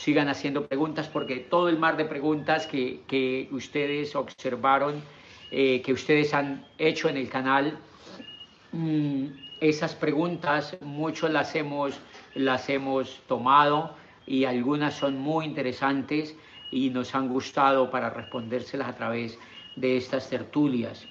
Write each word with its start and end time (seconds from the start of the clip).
sigan 0.00 0.30
haciendo 0.30 0.66
preguntas 0.66 1.08
porque 1.08 1.36
todo 1.36 1.68
el 1.68 1.78
mar 1.78 1.98
de 1.98 2.06
preguntas 2.06 2.66
que, 2.66 3.48
ustedes 3.52 4.16
observaron, 4.16 5.02
eh, 5.50 5.82
que 5.82 5.92
ustedes 5.92 6.32
han 6.32 6.64
hecho 6.78 7.10
en 7.10 7.18
el 7.18 7.28
canal, 7.28 7.78
mm, 8.72 9.26
esas 9.60 9.94
preguntas 9.94 10.78
muchos 10.80 11.30
las 11.30 11.54
hemos, 11.54 12.00
las 12.34 12.70
hemos 12.70 13.20
tomado 13.28 13.94
y 14.26 14.46
algunas 14.46 14.94
son 14.94 15.18
muy 15.18 15.44
interesantes 15.44 16.34
y 16.70 16.88
nos 16.88 17.14
han 17.14 17.28
gustado 17.28 17.90
para 17.90 18.08
respondérselas 18.08 18.88
a 18.88 18.96
través 18.96 19.38
de 19.76 19.98
estas 19.98 20.30
tertulias. 20.30 21.06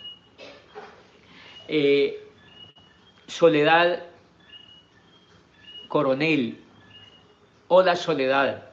Eh, 1.67 2.27
Soledad 3.27 4.03
Coronel. 5.89 6.57
Hola 7.67 7.95
Soledad. 7.95 8.68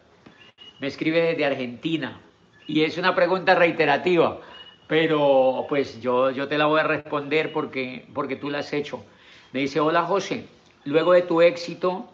Me 0.78 0.88
escribe 0.88 1.22
desde 1.22 1.44
Argentina 1.44 2.20
y 2.66 2.82
es 2.82 2.98
una 2.98 3.14
pregunta 3.14 3.54
reiterativa, 3.54 4.40
pero 4.86 5.66
pues 5.68 6.00
yo, 6.00 6.30
yo 6.30 6.48
te 6.48 6.58
la 6.58 6.66
voy 6.66 6.80
a 6.80 6.84
responder 6.84 7.52
porque, 7.52 8.06
porque 8.12 8.36
tú 8.36 8.50
la 8.50 8.58
has 8.58 8.72
hecho. 8.72 9.04
Me 9.52 9.60
dice, 9.60 9.80
hola 9.80 10.02
José, 10.02 10.46
luego 10.84 11.12
de 11.12 11.22
tu 11.22 11.40
éxito, 11.40 12.08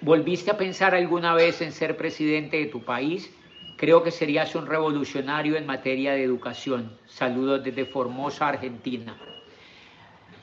¿volviste 0.00 0.50
a 0.50 0.58
pensar 0.58 0.94
alguna 0.94 1.34
vez 1.34 1.60
en 1.60 1.72
ser 1.72 1.96
presidente 1.96 2.56
de 2.56 2.66
tu 2.66 2.82
país? 2.82 3.32
Creo 3.76 4.02
que 4.02 4.10
serías 4.10 4.54
un 4.54 4.66
revolucionario 4.66 5.56
en 5.56 5.64
materia 5.64 6.12
de 6.12 6.24
educación. 6.24 6.98
Saludos 7.06 7.62
desde 7.62 7.86
Formosa, 7.86 8.48
Argentina. 8.48 9.16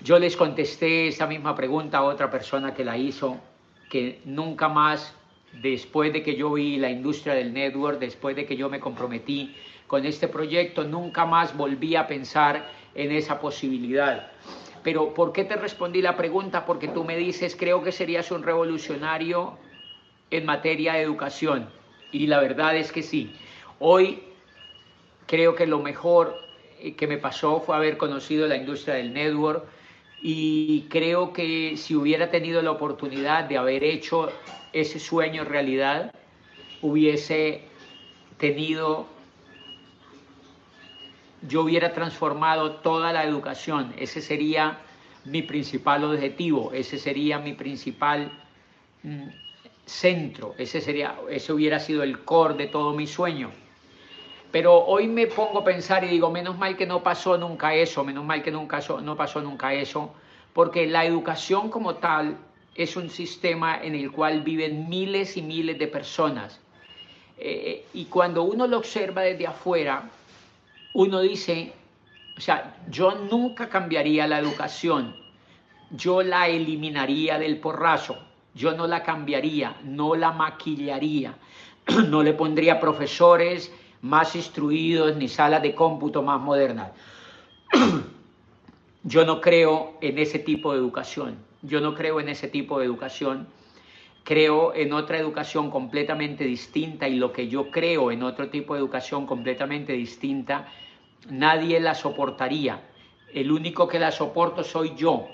Yo 0.02 0.18
les 0.18 0.38
contesté 0.38 1.08
esa 1.08 1.28
misma 1.28 1.56
pregunta 1.56 1.98
a 1.98 2.04
otra 2.04 2.32
persona 2.32 2.74
que 2.74 2.86
la 2.86 2.98
hizo, 2.98 3.38
que 3.90 4.22
nunca 4.26 4.70
más, 4.70 5.17
después 5.54 6.14
de 6.14 6.24
que 6.24 6.36
yo 6.36 6.54
vi 6.54 6.78
la 6.78 6.90
industria 6.90 7.34
del 7.34 7.54
network, 7.54 8.00
después 8.00 8.36
de 8.36 8.46
que 8.46 8.56
yo 8.56 8.70
me 8.70 8.80
comprometí 8.80 9.56
con 9.88 10.06
este 10.06 10.28
proyecto, 10.28 10.84
nunca 10.84 11.26
más 11.26 11.56
volví 11.56 11.96
a 11.96 12.08
pensar 12.08 12.70
en 12.94 13.12
esa 13.12 13.40
posibilidad. 13.40 14.32
Pero 14.84 15.14
¿por 15.14 15.32
qué 15.34 15.44
te 15.44 15.56
respondí 15.56 16.02
la 16.02 16.16
pregunta? 16.16 16.66
Porque 16.66 16.88
tú 16.88 17.04
me 17.04 17.18
dices, 17.18 17.56
creo 17.56 17.84
que 17.84 17.92
serías 17.92 18.32
un 18.32 18.44
revolucionario 18.44 19.58
en 20.30 20.46
materia 20.46 20.94
de 20.94 21.02
educación. 21.02 21.70
Y 22.12 22.28
la 22.28 22.40
verdad 22.40 22.76
es 22.76 22.92
que 22.92 23.04
sí. 23.04 23.34
Hoy 23.80 24.24
creo 25.26 25.56
que 25.56 25.68
lo 25.68 25.80
mejor 25.80 26.36
que 26.96 27.08
me 27.08 27.18
pasó 27.18 27.60
fue 27.60 27.76
haber 27.76 27.98
conocido 27.98 28.48
la 28.48 28.56
industria 28.56 28.96
del 28.96 29.14
network 29.14 29.66
y 30.22 30.86
creo 30.90 31.34
que 31.34 31.76
si 31.78 31.96
hubiera 31.96 32.30
tenido 32.30 32.62
la 32.62 32.72
oportunidad 32.72 33.44
de 33.46 33.58
haber 33.58 33.84
hecho 33.84 34.30
ese 34.82 35.00
sueño 35.00 35.44
realidad, 35.44 36.14
hubiese 36.82 37.64
tenido 38.38 39.08
yo 41.42 41.62
hubiera 41.62 41.94
transformado 41.94 42.78
toda 42.78 43.14
la 43.14 43.24
educación. 43.24 43.94
Ese 43.98 44.22
sería 44.22 44.80
mi 45.26 45.42
principal 45.42 46.04
objetivo, 46.04 46.72
ese 46.74 46.98
sería 46.98 47.38
mi 47.40 47.54
principal 47.54 48.32
mm, 49.04 49.28
centro, 49.86 50.56
ese, 50.58 50.82
sería, 50.82 51.16
ese 51.30 51.54
hubiera 51.54 51.80
sido 51.80 52.04
el 52.04 52.24
core 52.24 52.56
de 52.56 52.68
todo 52.68 52.94
mi 52.94 53.08
sueño. 53.08 53.52
Pero 54.52 54.86
hoy 54.86 55.08
me 55.08 55.28
pongo 55.28 55.60
a 55.60 55.64
pensar 55.64 56.04
y 56.04 56.08
digo, 56.08 56.32
menos 56.32 56.58
mal 56.58 56.78
que 56.78 56.86
no 56.86 57.04
pasó 57.04 57.38
nunca 57.38 57.74
eso, 57.74 58.04
menos 58.04 58.24
mal 58.24 58.42
que 58.42 58.52
nunca, 58.52 58.80
no 59.02 59.16
pasó 59.16 59.42
nunca 59.42 59.74
eso, 59.74 60.14
porque 60.54 60.88
la 60.88 61.06
educación 61.06 61.70
como 61.70 61.96
tal 61.96 62.38
es 62.78 62.96
un 62.96 63.10
sistema 63.10 63.82
en 63.84 63.96
el 63.96 64.12
cual 64.12 64.44
viven 64.44 64.88
miles 64.88 65.36
y 65.36 65.42
miles 65.42 65.80
de 65.80 65.88
personas. 65.88 66.60
Eh, 67.40 67.86
y 67.94 68.06
cuando 68.06 68.44
uno 68.44 68.68
lo 68.68 68.78
observa 68.78 69.24
desde 69.24 69.48
afuera, 69.48 70.10
uno 70.94 71.20
dice, 71.22 71.74
o 72.38 72.42
sea, 72.42 72.78
yo 72.90 73.16
nunca 73.32 73.68
cambiaría 73.68 74.28
la 74.28 74.40
educación, 74.40 75.16
yo 75.90 76.22
la 76.22 76.48
eliminaría 76.48 77.40
del 77.40 77.58
porrazo, 77.58 78.18
yo 78.54 78.74
no 78.74 78.86
la 78.88 79.04
cambiaría, 79.04 79.76
no 79.84 80.16
la 80.16 80.32
maquillaría, 80.32 81.36
no 82.10 82.22
le 82.22 82.34
pondría 82.34 82.80
profesores 82.80 83.72
más 84.02 84.36
instruidos 84.36 85.16
ni 85.16 85.28
salas 85.28 85.64
de 85.64 85.74
cómputo 85.74 86.22
más 86.22 86.40
modernas. 86.40 86.92
Yo 89.04 89.26
no 89.26 89.40
creo 89.40 89.98
en 90.02 90.18
ese 90.20 90.38
tipo 90.40 90.74
de 90.74 90.80
educación, 90.80 91.38
yo 91.62 91.82
no 91.82 91.94
creo 91.96 92.20
en 92.20 92.30
ese 92.30 92.48
tipo 92.48 92.80
de 92.80 92.86
educación 92.86 93.48
creo 94.24 94.76
en 94.76 94.92
otra 94.92 95.18
educación 95.18 95.72
completamente 95.72 96.44
distinta 96.44 97.08
y 97.08 97.16
lo 97.16 97.32
que 97.32 97.48
yo 97.48 97.72
creo 97.72 98.12
en 98.12 98.24
otro 98.24 98.50
tipo 98.50 98.74
de 98.74 98.82
educación 98.82 99.26
completamente 99.26 99.94
distinta 99.94 100.68
nadie 101.30 101.80
la 101.80 101.96
soportaría. 101.96 102.82
El 103.34 103.52
único 103.52 103.88
que 103.88 104.00
la 104.00 104.12
soporto 104.12 104.64
soy 104.64 104.96
yo. 104.96 105.28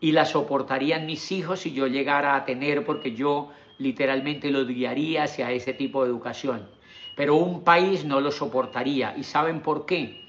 Y 0.00 0.12
la 0.12 0.24
soportarían 0.24 1.06
mis 1.06 1.30
hijos 1.30 1.60
si 1.60 1.72
yo 1.72 1.86
llegara 1.86 2.34
a 2.34 2.44
tener, 2.44 2.84
porque 2.84 3.14
yo 3.14 3.50
literalmente 3.78 4.50
los 4.50 4.66
guiaría 4.66 5.24
hacia 5.24 5.52
ese 5.52 5.74
tipo 5.74 6.02
de 6.02 6.10
educación. 6.10 6.68
Pero 7.16 7.36
un 7.36 7.62
país 7.62 8.04
no 8.04 8.20
lo 8.20 8.32
soportaría. 8.32 9.14
¿Y 9.16 9.24
saben 9.24 9.60
por 9.60 9.84
qué? 9.84 10.24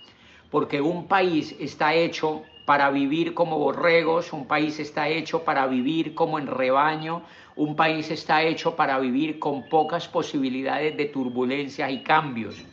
Porque 0.50 0.82
un 0.82 1.08
país 1.08 1.56
está 1.60 1.94
hecho 1.94 2.44
para 2.66 2.90
vivir 2.92 3.34
como 3.34 3.58
borregos, 3.58 4.34
un 4.34 4.48
país 4.48 4.80
está 4.80 5.10
hecho 5.10 5.44
para 5.44 5.68
vivir 5.68 6.14
como 6.14 6.40
en 6.40 6.48
rebaño, 6.48 7.24
un 7.56 7.76
país 7.76 8.12
está 8.12 8.44
hecho 8.44 8.76
para 8.76 9.00
vivir 9.00 9.40
con 9.40 9.68
pocas 9.70 10.08
posibilidades 10.08 10.96
de 10.98 11.06
turbulencias 11.06 11.92
y 11.92 12.04
cambios 12.04 12.64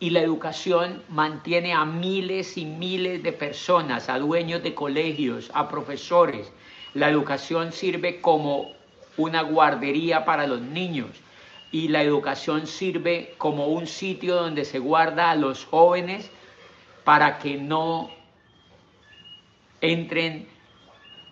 y 0.00 0.10
la 0.10 0.20
educación 0.20 1.02
mantiene 1.10 1.74
a 1.74 1.84
miles 1.84 2.56
y 2.56 2.64
miles 2.64 3.22
de 3.22 3.32
personas, 3.32 4.08
a 4.08 4.18
dueños 4.18 4.62
de 4.62 4.74
colegios, 4.74 5.50
a 5.52 5.68
profesores. 5.68 6.50
La 6.94 7.10
educación 7.10 7.70
sirve 7.70 8.22
como 8.22 8.72
una 9.18 9.42
guardería 9.42 10.24
para 10.24 10.46
los 10.46 10.62
niños 10.62 11.10
y 11.70 11.88
la 11.88 12.02
educación 12.02 12.66
sirve 12.66 13.34
como 13.36 13.66
un 13.66 13.86
sitio 13.86 14.36
donde 14.36 14.64
se 14.64 14.78
guarda 14.78 15.30
a 15.30 15.36
los 15.36 15.66
jóvenes 15.66 16.30
para 17.04 17.38
que 17.38 17.58
no 17.58 18.10
entren 19.80 20.48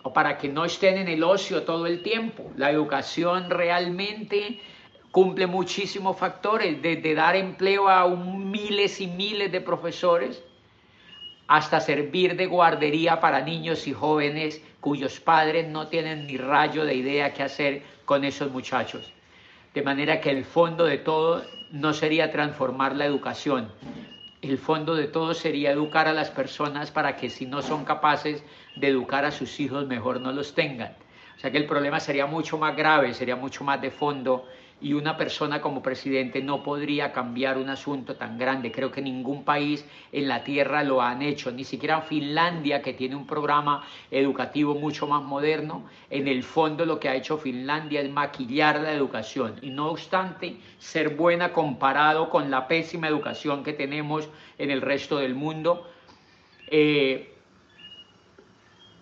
o 0.03 0.13
para 0.13 0.39
que 0.39 0.49
no 0.49 0.65
estén 0.65 0.99
en 0.99 1.09
el 1.09 1.23
ocio 1.23 1.63
todo 1.63 1.87
el 1.87 2.03
tiempo. 2.03 2.51
La 2.57 2.71
educación 2.71 3.51
realmente 3.51 4.61
cumple 5.11 5.47
muchísimos 5.47 6.17
factores, 6.17 6.81
desde 6.81 7.15
dar 7.15 7.37
empleo 7.37 7.89
a 7.89 8.07
miles 8.09 9.01
y 9.01 9.07
miles 9.07 9.51
de 9.51 9.61
profesores 9.61 10.43
hasta 11.49 11.81
servir 11.81 12.37
de 12.37 12.47
guardería 12.47 13.21
para 13.21 13.41
niños 13.41 13.87
y 13.87 13.95
jóvenes 13.95 14.63
cuyos 14.81 15.19
padres 15.19 15.67
no 15.67 15.89
tienen 15.89 16.27
ni 16.27 16.37
rayo 16.37 16.85
de 16.85 16.95
idea 16.95 17.33
qué 17.33 17.43
hacer 17.43 17.83
con 18.05 18.25
esos 18.25 18.51
muchachos. 18.53 19.13
De 19.73 19.83
manera 19.83 20.21
que 20.21 20.31
el 20.31 20.45
fondo 20.45 20.85
de 20.85 20.99
todo 20.99 21.43
no 21.73 21.93
sería 21.95 22.31
transformar 22.31 22.95
la 22.95 23.07
educación, 23.07 23.73
el 24.43 24.59
fondo 24.59 24.95
de 24.95 25.09
todo 25.09 25.35
sería 25.35 25.73
educar 25.73 26.07
a 26.07 26.13
las 26.13 26.31
personas 26.31 26.91
para 26.91 27.17
que 27.17 27.29
si 27.29 27.47
no 27.47 27.63
son 27.63 27.85
capaces 27.85 28.45
de 28.77 28.89
educar 28.89 29.25
a 29.25 29.31
sus 29.31 29.59
hijos, 29.61 29.87
mejor 29.87 30.21
no 30.21 30.33
los 30.33 30.55
tengan. 30.55 30.97
O 31.37 31.41
sea 31.41 31.51
que 31.51 31.59
el 31.59 31.67
problema 31.67 32.01
sería 32.01 32.27
mucho 32.27 32.59
más 32.59 32.77
grave, 32.77 33.15
sería 33.15 33.37
mucho 33.37 33.65
más 33.65 33.81
de 33.81 33.91
fondo 33.91 34.47
y 34.81 34.93
una 34.93 35.17
persona 35.17 35.61
como 35.61 35.83
presidente 35.83 36.41
no 36.41 36.63
podría 36.63 37.13
cambiar 37.13 37.59
un 37.59 37.69
asunto 37.69 38.15
tan 38.15 38.39
grande. 38.39 38.71
Creo 38.71 38.93
que 38.93 39.03
ningún 39.03 39.45
país 39.45 39.85
en 40.13 40.29
la 40.29 40.45
Tierra 40.45 40.85
lo 40.85 41.03
han 41.03 41.23
hecho, 41.23 41.51
ni 41.51 41.65
siquiera 41.65 42.01
Finlandia, 42.03 42.81
que 42.81 42.93
tiene 42.93 43.17
un 43.17 43.27
programa 43.27 43.85
educativo 44.11 44.75
mucho 44.75 45.09
más 45.09 45.23
moderno. 45.23 45.89
En 46.11 46.29
el 46.29 46.45
fondo 46.45 46.87
lo 46.87 47.01
que 47.01 47.09
ha 47.09 47.17
hecho 47.17 47.39
Finlandia 47.39 48.01
es 48.01 48.11
maquillar 48.11 48.81
la 48.81 48.93
educación 48.93 49.57
y 49.63 49.71
no 49.71 49.89
obstante 49.89 50.57
ser 50.79 51.17
buena 51.17 51.53
comparado 51.53 52.31
con 52.31 52.51
la 52.51 52.69
pésima 52.69 53.09
educación 53.09 53.65
que 53.65 53.73
tenemos 53.73 54.29
en 54.59 54.71
el 54.71 54.81
resto 54.81 55.19
del 55.19 55.35
mundo. 55.35 55.91
Eh, 56.71 57.35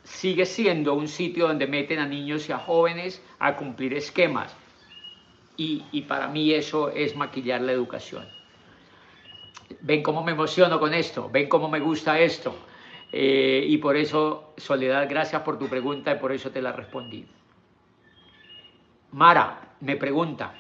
sigue 0.05 0.47
siendo 0.47 0.95
un 0.95 1.09
sitio 1.09 1.49
donde 1.49 1.67
meten 1.67 1.99
a 1.99 2.07
niños 2.07 2.49
y 2.49 2.53
a 2.53 2.59
jóvenes 2.59 3.23
a 3.39 3.57
cumplir 3.57 3.93
esquemas 3.93 4.57
y, 5.57 6.03
para 6.03 6.29
mí 6.29 6.53
eso 6.53 6.91
es 6.91 7.17
maquillar 7.17 7.61
la 7.63 7.73
educación. 7.73 8.29
Ven 9.81 10.03
cómo 10.03 10.23
me 10.23 10.33
emociono 10.33 10.79
con 10.79 10.95
esto, 10.95 11.29
ven 11.31 11.49
cómo 11.49 11.69
me 11.69 11.81
gusta 11.81 12.19
esto. 12.21 12.55
Eh, 13.13 13.65
y 13.67 13.79
por 13.79 13.97
eso, 13.97 14.53
Soledad, 14.57 15.09
gracias 15.09 15.43
por 15.43 15.59
tu 15.59 15.69
pregunta 15.69 16.13
y 16.13 16.19
por 16.19 16.33
eso 16.33 16.51
te 16.51 16.61
la 16.61 16.73
respondí. 16.73 17.27
Mara 19.13 19.77
me 19.81 19.97
pregunta, 19.97 20.55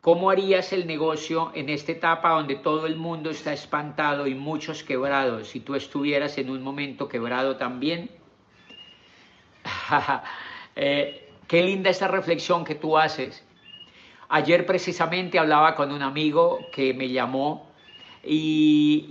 ¿cómo 0.00 0.30
harías 0.30 0.72
el 0.72 0.86
negocio 0.86 1.52
en 1.54 1.68
esta 1.68 1.92
etapa 1.92 2.30
donde 2.30 2.56
todo 2.56 2.86
el 2.86 2.96
mundo 2.96 3.30
está 3.30 3.52
espantado 3.52 4.26
y 4.26 4.34
muchos 4.34 4.82
quebrados? 4.82 5.48
Si 5.48 5.60
tú 5.60 5.74
estuvieras 5.74 6.38
en 6.38 6.50
un 6.50 6.62
momento 6.62 7.08
quebrado 7.08 7.56
también. 7.56 8.10
eh, 10.76 11.22
Qué 11.52 11.62
linda 11.62 11.90
esa 11.90 12.08
reflexión 12.08 12.64
que 12.64 12.74
tú 12.74 12.96
haces. 12.96 13.44
Ayer 14.34 14.64
precisamente 14.64 15.38
hablaba 15.38 15.74
con 15.74 15.92
un 15.92 16.00
amigo 16.00 16.66
que 16.72 16.94
me 16.94 17.10
llamó 17.10 17.70
y, 18.24 19.06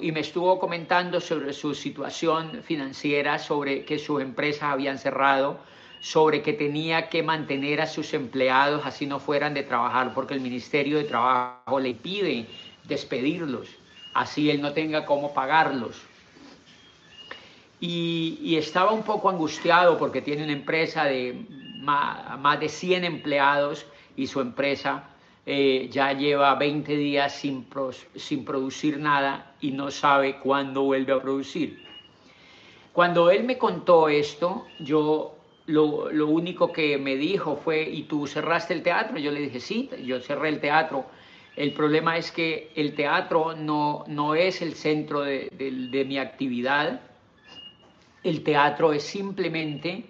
y, 0.00 0.12
me 0.12 0.20
estuvo 0.20 0.60
comentando 0.60 1.20
sobre 1.20 1.52
su 1.52 1.74
situación 1.74 2.62
financiera, 2.62 3.40
sobre 3.40 3.84
que 3.84 3.98
sus 3.98 4.22
empresas 4.22 4.62
habían 4.62 4.98
cerrado, 4.98 5.58
sobre 5.98 6.42
que 6.42 6.52
tenía 6.52 7.08
que 7.08 7.24
mantener 7.24 7.80
a 7.80 7.88
sus 7.88 8.14
empleados 8.14 8.86
así 8.86 9.06
no 9.06 9.18
fueran 9.18 9.54
de 9.54 9.64
trabajar 9.64 10.14
porque 10.14 10.34
el 10.34 10.40
Ministerio 10.40 10.98
de 10.98 11.04
Trabajo 11.04 11.80
le 11.80 11.94
pide 11.94 12.46
despedirlos, 12.84 13.66
así 14.14 14.50
él 14.50 14.62
no 14.62 14.72
tenga 14.72 15.04
cómo 15.04 15.34
pagarlos. 15.34 16.00
Y, 17.80 18.54
estaba 18.54 18.92
un 18.92 19.02
poco 19.02 19.30
angustiado 19.30 19.98
porque 19.98 20.22
tiene 20.22 20.44
una 20.44 20.52
empresa 20.52 21.06
de 21.06 21.44
más, 21.80 22.60
de 22.60 22.68
100 22.68 23.04
empleados 23.04 23.84
y 24.20 24.26
su 24.26 24.42
empresa 24.42 25.04
eh, 25.46 25.88
ya 25.90 26.12
lleva 26.12 26.54
20 26.54 26.94
días 26.94 27.34
sin, 27.34 27.66
sin 28.14 28.44
producir 28.44 28.98
nada 28.98 29.54
y 29.62 29.70
no 29.70 29.90
sabe 29.90 30.36
cuándo 30.36 30.82
vuelve 30.82 31.14
a 31.14 31.22
producir. 31.22 31.82
Cuando 32.92 33.30
él 33.30 33.44
me 33.44 33.56
contó 33.56 34.10
esto, 34.10 34.66
yo 34.78 35.38
lo, 35.64 36.12
lo, 36.12 36.26
único 36.26 36.70
que 36.70 36.98
me 36.98 37.16
dijo 37.16 37.56
fue, 37.56 37.82
¿y 37.82 38.02
tú 38.02 38.26
cerraste 38.26 38.74
el 38.74 38.82
teatro? 38.82 39.16
Yo 39.18 39.30
le 39.30 39.40
dije, 39.40 39.58
sí, 39.58 39.88
yo 40.04 40.20
cerré 40.20 40.50
el 40.50 40.60
teatro. 40.60 41.06
El 41.56 41.72
problema 41.72 42.18
es 42.18 42.30
que 42.30 42.72
el 42.76 42.94
teatro 42.94 43.56
no, 43.56 44.04
no 44.06 44.34
es 44.34 44.60
el 44.60 44.74
centro 44.74 45.22
de, 45.22 45.48
de, 45.50 46.04
mi 46.04 46.18
actividad. 46.18 47.00
El 48.22 48.42
teatro 48.42 48.92
es 48.92 49.02
simplemente 49.02 50.04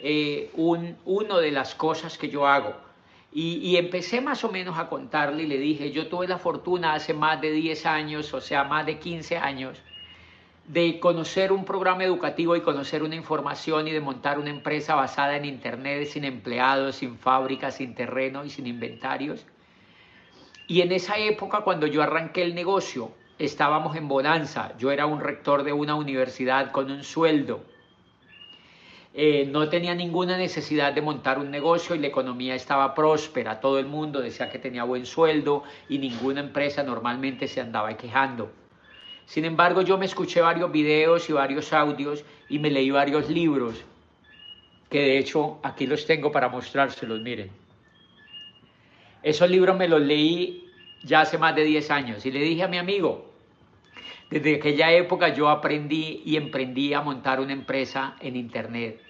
eh, 0.00 0.50
un, 0.54 0.96
uno 1.04 1.38
de 1.38 1.52
las 1.52 1.76
cosas 1.76 2.18
que 2.18 2.28
yo 2.28 2.44
hago. 2.44 2.89
Y, 3.32 3.76
empecé 3.76 4.20
más 4.20 4.42
o 4.42 4.50
menos 4.50 4.76
a 4.76 4.88
contarle 4.88 5.44
y 5.44 5.46
le 5.46 5.58
dije, 5.58 5.92
yo 5.92 6.08
tuve 6.08 6.26
la 6.26 6.38
fortuna 6.38 6.94
hace 6.94 7.14
más 7.14 7.40
de 7.40 7.52
10 7.52 7.86
años, 7.86 8.34
o 8.34 8.40
sea, 8.40 8.64
más 8.64 8.86
de 8.86 8.98
15 8.98 9.38
años, 9.38 9.78
de 10.66 10.98
conocer 10.98 11.52
un 11.52 11.64
programa 11.64 12.02
educativo 12.02 12.56
y 12.56 12.60
conocer 12.60 13.04
una 13.04 13.14
información 13.14 13.86
y 13.86 13.92
de 13.92 14.00
montar 14.00 14.40
una 14.40 14.50
empresa 14.50 14.96
basada 14.96 15.36
en 15.36 15.44
Internet, 15.44 16.08
sin 16.08 16.24
empleados, 16.24 16.96
sin 16.96 17.18
fábricas, 17.18 17.76
sin 17.76 17.94
terreno 17.94 18.44
y 18.44 18.50
sin 18.50 18.66
inventarios. 18.66 19.46
Y 20.66 20.80
en 20.80 20.90
esa 20.90 21.16
época, 21.18 21.60
cuando 21.60 21.86
yo 21.86 22.02
arranqué 22.02 22.42
el 22.42 22.54
negocio, 22.54 23.12
estábamos 23.38 23.96
en 23.96 24.08
bonanza. 24.08 24.76
Yo 24.76 24.90
era 24.90 25.06
un 25.06 25.20
rector 25.20 25.62
de 25.62 25.72
una 25.72 25.94
universidad 25.94 26.72
con 26.72 26.90
un 26.90 27.04
sueldo. 27.04 27.64
Eh, 29.12 29.48
no 29.50 29.68
tenía 29.68 29.94
ninguna 29.94 30.36
necesidad 30.36 30.92
de 30.92 31.02
montar 31.02 31.38
un 31.38 31.50
negocio 31.50 31.96
y 31.96 31.98
la 31.98 32.06
economía 32.06 32.54
estaba 32.54 32.94
próspera. 32.94 33.60
Todo 33.60 33.78
el 33.78 33.86
mundo 33.86 34.20
decía 34.20 34.50
que 34.50 34.58
tenía 34.58 34.84
buen 34.84 35.04
sueldo 35.04 35.64
y 35.88 35.98
ninguna 35.98 36.40
empresa 36.40 36.82
normalmente 36.84 37.48
se 37.48 37.60
andaba 37.60 37.96
quejando. 37.96 38.52
Sin 39.26 39.44
embargo, 39.44 39.82
yo 39.82 39.98
me 39.98 40.06
escuché 40.06 40.40
varios 40.40 40.70
videos 40.70 41.28
y 41.28 41.32
varios 41.32 41.72
audios 41.72 42.24
y 42.48 42.58
me 42.58 42.70
leí 42.70 42.90
varios 42.90 43.28
libros, 43.28 43.76
que 44.88 45.00
de 45.00 45.18
hecho 45.18 45.60
aquí 45.62 45.86
los 45.86 46.04
tengo 46.04 46.32
para 46.32 46.48
mostrárselos, 46.48 47.20
miren. 47.20 47.50
Esos 49.22 49.50
libros 49.50 49.76
me 49.76 49.86
los 49.86 50.00
leí 50.00 50.68
ya 51.04 51.20
hace 51.20 51.38
más 51.38 51.54
de 51.54 51.64
10 51.64 51.90
años 51.90 52.26
y 52.26 52.32
le 52.32 52.40
dije 52.40 52.62
a 52.62 52.68
mi 52.68 52.78
amigo, 52.78 53.29
desde 54.30 54.56
aquella 54.56 54.92
época 54.92 55.34
yo 55.34 55.48
aprendí 55.48 56.22
y 56.24 56.36
emprendí 56.36 56.94
a 56.94 57.00
montar 57.00 57.40
una 57.40 57.52
empresa 57.52 58.16
en 58.20 58.36
Internet. 58.36 59.00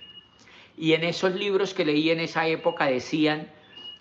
Y 0.77 0.95
en 0.95 1.05
esos 1.05 1.35
libros 1.35 1.75
que 1.75 1.85
leí 1.85 2.11
en 2.11 2.21
esa 2.21 2.47
época 2.47 2.87
decían 2.87 3.51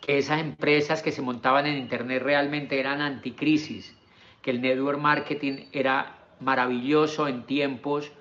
que 0.01 0.18
esas 0.18 0.39
empresas 0.39 1.01
que 1.01 1.12
se 1.12 1.21
montaban 1.21 1.66
en 1.66 1.77
Internet 1.77 2.24
realmente 2.24 2.80
eran 2.80 3.01
anticrisis 3.01 3.95
que 4.42 4.51
el 4.51 4.62
network 4.62 5.00
marketing 5.00 5.66
era 5.71 6.16
maravilloso 6.39 7.27
en 7.27 7.44
tiempos 7.44 8.12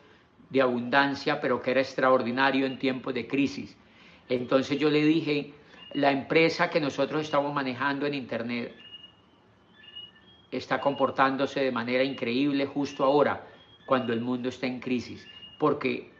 de 0.51 0.63
abundancia, 0.63 1.41
pero 1.41 1.63
que 1.63 1.71
era 1.71 1.81
extraordinario 1.81 2.67
en 2.67 2.79
tiempos 2.79 3.15
de 3.15 3.29
crisis. 3.29 3.77
Entonces 4.29 4.79
yo 4.79 4.91
le 4.91 5.05
dije, 5.05 5.53
la 5.93 6.11
empresa 6.11 6.71
que 6.71 6.81
nosotros 6.81 7.23
estamos 7.23 7.55
manejando 7.55 8.07
en 8.07 8.15
Internet 8.15 8.75
está 10.51 10.81
comportándose 10.81 11.61
de 11.61 11.73
manera 11.73 12.05
increíble 12.05 12.67
justo 12.67 13.05
ahora, 13.05 13.47
cuando 13.87 14.13
el 14.13 14.21
mundo 14.21 14.49
está 14.49 14.67
en 14.67 14.81
crisis, 14.81 15.27
porque 15.59 16.11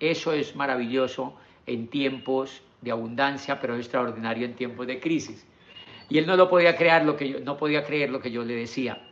eso 0.00 0.32
es 0.32 0.54
maravilloso 0.54 1.34
en 1.66 1.88
tiempos 1.88 2.62
de 2.80 2.90
abundancia, 2.90 3.60
pero 3.60 3.74
es 3.74 3.80
extraordinario 3.80 4.44
en 4.44 4.54
tiempos 4.54 4.86
de 4.86 5.00
crisis. 5.00 5.46
Y 6.08 6.18
él 6.18 6.26
no 6.26 6.36
lo 6.36 6.50
podía 6.50 6.76
creer 6.76 7.04
lo 7.04 7.16
que 7.16 7.28
yo, 7.28 7.40
no 7.40 7.56
podía 7.56 7.84
creer 7.84 8.10
lo 8.10 8.20
que 8.20 8.30
yo 8.30 8.44
le 8.44 8.54
decía. 8.54 9.02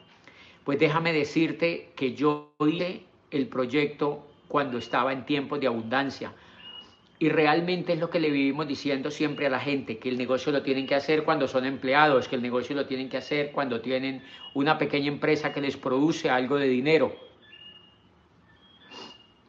Pues 0.64 0.78
déjame 0.78 1.12
decirte 1.12 1.92
que 1.96 2.14
yo 2.14 2.52
hice 2.66 3.04
el 3.30 3.46
proyecto 3.46 4.26
cuando 4.48 4.78
estaba 4.78 5.12
en 5.12 5.24
tiempos 5.24 5.60
de 5.60 5.68
abundancia. 5.68 6.32
Y 7.20 7.28
realmente 7.28 7.92
es 7.92 8.00
lo 8.00 8.10
que 8.10 8.18
le 8.18 8.30
vivimos 8.30 8.66
diciendo 8.66 9.12
siempre 9.12 9.46
a 9.46 9.50
la 9.50 9.60
gente, 9.60 9.98
que 9.98 10.08
el 10.08 10.18
negocio 10.18 10.50
lo 10.50 10.62
tienen 10.62 10.88
que 10.88 10.96
hacer 10.96 11.22
cuando 11.22 11.46
son 11.46 11.64
empleados, 11.64 12.26
que 12.26 12.34
el 12.34 12.42
negocio 12.42 12.74
lo 12.74 12.86
tienen 12.86 13.08
que 13.08 13.18
hacer 13.18 13.52
cuando 13.52 13.80
tienen 13.80 14.24
una 14.54 14.76
pequeña 14.76 15.06
empresa 15.06 15.52
que 15.52 15.60
les 15.60 15.76
produce 15.76 16.28
algo 16.30 16.56
de 16.56 16.66
dinero. 16.66 17.14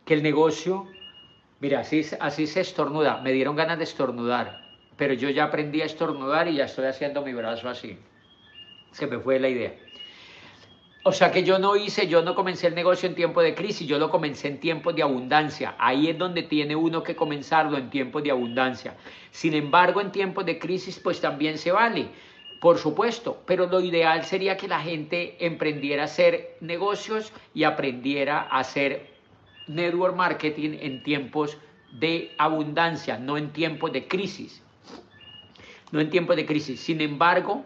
Que 0.06 0.14
el 0.14 0.22
negocio, 0.22 0.88
mira, 1.60 1.80
así, 1.80 2.04
así 2.20 2.46
se 2.46 2.62
estornuda, 2.62 3.22
me 3.22 3.32
dieron 3.32 3.56
ganas 3.56 3.80
de 3.80 3.86
estornudar 3.86 4.62
pero 5.02 5.16
yo 5.16 5.32
ya 5.32 5.46
aprendí 5.46 5.82
a 5.82 5.86
estornudar 5.86 6.48
y 6.48 6.58
ya 6.58 6.66
estoy 6.66 6.86
haciendo 6.86 7.24
mi 7.24 7.34
brazo 7.34 7.68
así. 7.68 7.98
Se 8.92 9.08
me 9.08 9.18
fue 9.18 9.40
la 9.40 9.50
idea. 9.50 9.74
O 11.04 11.12
sea 11.12 11.32
que 11.32 11.44
yo 11.44 11.58
no 11.58 11.76
hice, 11.76 12.08
yo 12.08 12.22
no 12.22 12.36
comencé 12.36 12.68
el 12.68 12.76
negocio 12.76 13.10
en 13.10 13.16
tiempo 13.16 13.42
de 13.42 13.56
crisis, 13.56 13.88
yo 13.88 13.98
lo 13.98 14.12
comencé 14.12 14.48
en 14.48 14.60
tiempos 14.60 14.96
de 14.96 15.02
abundancia. 15.02 15.74
Ahí 15.80 16.08
es 16.08 16.18
donde 16.18 16.44
tiene 16.44 16.76
uno 16.76 17.02
que 17.02 17.16
comenzarlo 17.16 17.78
en 17.78 17.90
tiempos 17.90 18.22
de 18.22 18.30
abundancia. 18.30 18.96
Sin 19.32 19.56
embargo, 19.56 20.00
en 20.00 20.12
tiempos 20.12 20.46
de 20.46 20.60
crisis, 20.60 21.00
pues 21.00 21.20
también 21.20 21.58
se 21.58 21.72
vale, 21.72 22.10
por 22.60 22.78
supuesto, 22.78 23.42
pero 23.48 23.66
lo 23.66 23.82
ideal 23.82 24.24
sería 24.26 24.58
que 24.58 24.68
la 24.68 24.80
gente 24.80 25.44
emprendiera 25.44 26.04
a 26.04 26.06
hacer 26.06 26.58
negocios 26.60 27.34
y 27.56 27.64
aprendiera 27.64 28.48
a 28.52 28.60
hacer 28.60 29.10
network 29.68 30.16
marketing 30.16 30.78
en 30.82 31.02
tiempos 31.02 31.58
de 31.94 32.32
abundancia, 32.38 33.18
no 33.18 33.38
en 33.38 33.52
tiempos 33.52 33.92
de 33.92 34.08
crisis 34.08 34.62
no 35.92 36.00
en 36.00 36.10
tiempos 36.10 36.36
de 36.36 36.46
crisis. 36.46 36.80
Sin 36.80 37.02
embargo, 37.02 37.64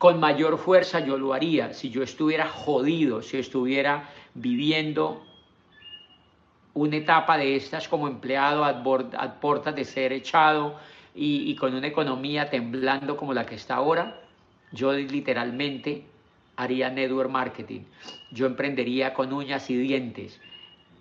con 0.00 0.18
mayor 0.18 0.56
fuerza 0.56 1.00
yo 1.00 1.18
lo 1.18 1.34
haría 1.34 1.74
si 1.74 1.90
yo 1.90 2.02
estuviera 2.02 2.48
jodido, 2.48 3.20
si 3.20 3.36
estuviera 3.36 4.08
viviendo 4.32 5.22
una 6.72 6.96
etapa 6.96 7.36
de 7.36 7.54
estas 7.54 7.86
como 7.86 8.08
empleado 8.08 8.64
a, 8.64 8.82
puertas 9.42 9.74
de 9.76 9.84
ser 9.84 10.14
echado 10.14 10.80
y, 11.14 11.50
y 11.50 11.54
con 11.54 11.74
una 11.74 11.86
economía 11.86 12.48
temblando 12.48 13.18
como 13.18 13.34
la 13.34 13.44
que 13.44 13.56
está 13.56 13.74
ahora, 13.74 14.18
yo 14.72 14.90
literalmente 14.94 16.06
haría 16.56 16.88
network 16.88 17.28
marketing. 17.28 17.82
Yo 18.30 18.46
emprendería 18.46 19.12
con 19.12 19.34
uñas 19.34 19.68
y 19.68 19.76
dientes. 19.76 20.40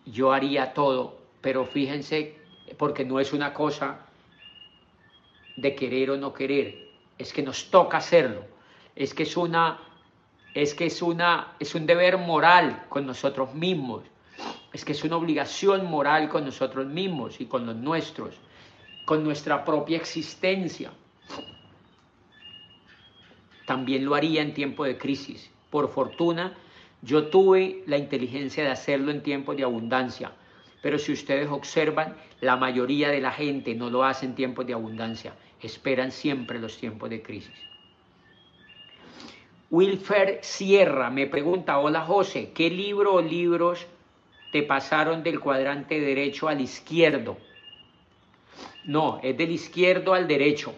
Yo 0.07 0.33
haría 0.33 0.73
todo, 0.73 1.21
pero 1.39 1.63
fíjense, 1.63 2.35
porque 2.77 3.05
no 3.05 3.21
es 3.21 3.31
una 3.31 3.53
cosa 3.53 4.01
de 5.55 5.73
querer 5.73 6.11
o 6.11 6.17
no 6.17 6.33
querer, 6.33 6.89
es 7.17 7.31
que 7.31 7.41
nos 7.41 7.71
toca 7.71 7.95
hacerlo, 7.99 8.58
es 8.99 9.13
que 9.13 9.23
es 9.23 9.35
una 9.37 9.79
es 10.53 10.75
que 10.75 10.85
es 10.85 11.01
una 11.01 11.55
es 11.59 11.73
un 11.73 11.85
deber 11.85 12.17
moral 12.17 12.85
con 12.89 13.07
nosotros 13.07 13.55
mismos, 13.55 14.03
es 14.73 14.83
que 14.83 14.91
es 14.91 15.03
una 15.03 15.15
obligación 15.15 15.85
moral 15.85 16.27
con 16.27 16.43
nosotros 16.45 16.85
mismos 16.85 17.39
y 17.39 17.45
con 17.45 17.65
los 17.65 17.77
nuestros, 17.77 18.35
con 19.05 19.23
nuestra 19.23 19.63
propia 19.63 19.97
existencia. 19.97 20.91
También 23.65 24.03
lo 24.03 24.15
haría 24.15 24.41
en 24.41 24.53
tiempo 24.53 24.83
de 24.83 24.97
crisis. 24.97 25.49
Por 25.69 25.89
fortuna, 25.89 26.57
yo 27.01 27.27
tuve 27.27 27.83
la 27.85 27.97
inteligencia 27.97 28.63
de 28.63 28.71
hacerlo 28.71 29.11
en 29.11 29.23
tiempos 29.23 29.55
de 29.55 29.63
abundancia. 29.63 30.31
Pero 30.81 30.97
si 30.97 31.13
ustedes 31.13 31.49
observan, 31.49 32.17
la 32.41 32.57
mayoría 32.57 33.09
de 33.09 33.21
la 33.21 33.31
gente 33.31 33.75
no 33.75 33.89
lo 33.89 34.03
hace 34.03 34.25
en 34.25 34.35
tiempos 34.35 34.65
de 34.65 34.73
abundancia 34.73 35.33
esperan 35.61 36.11
siempre 36.11 36.59
los 36.59 36.77
tiempos 36.77 37.09
de 37.09 37.21
crisis. 37.21 37.68
Wilfer 39.71 40.39
Sierra 40.41 41.09
me 41.11 41.27
pregunta, 41.27 41.77
hola 41.77 42.01
José, 42.01 42.51
¿qué 42.53 42.69
libro 42.69 43.13
o 43.13 43.21
libros 43.21 43.85
te 44.51 44.63
pasaron 44.63 45.21
del 45.21 45.39
cuadrante 45.39 45.99
derecho 45.99 46.47
al 46.47 46.59
izquierdo? 46.59 47.37
No, 48.85 49.19
es 49.21 49.37
del 49.37 49.51
izquierdo 49.51 50.13
al 50.13 50.27
derecho. 50.27 50.73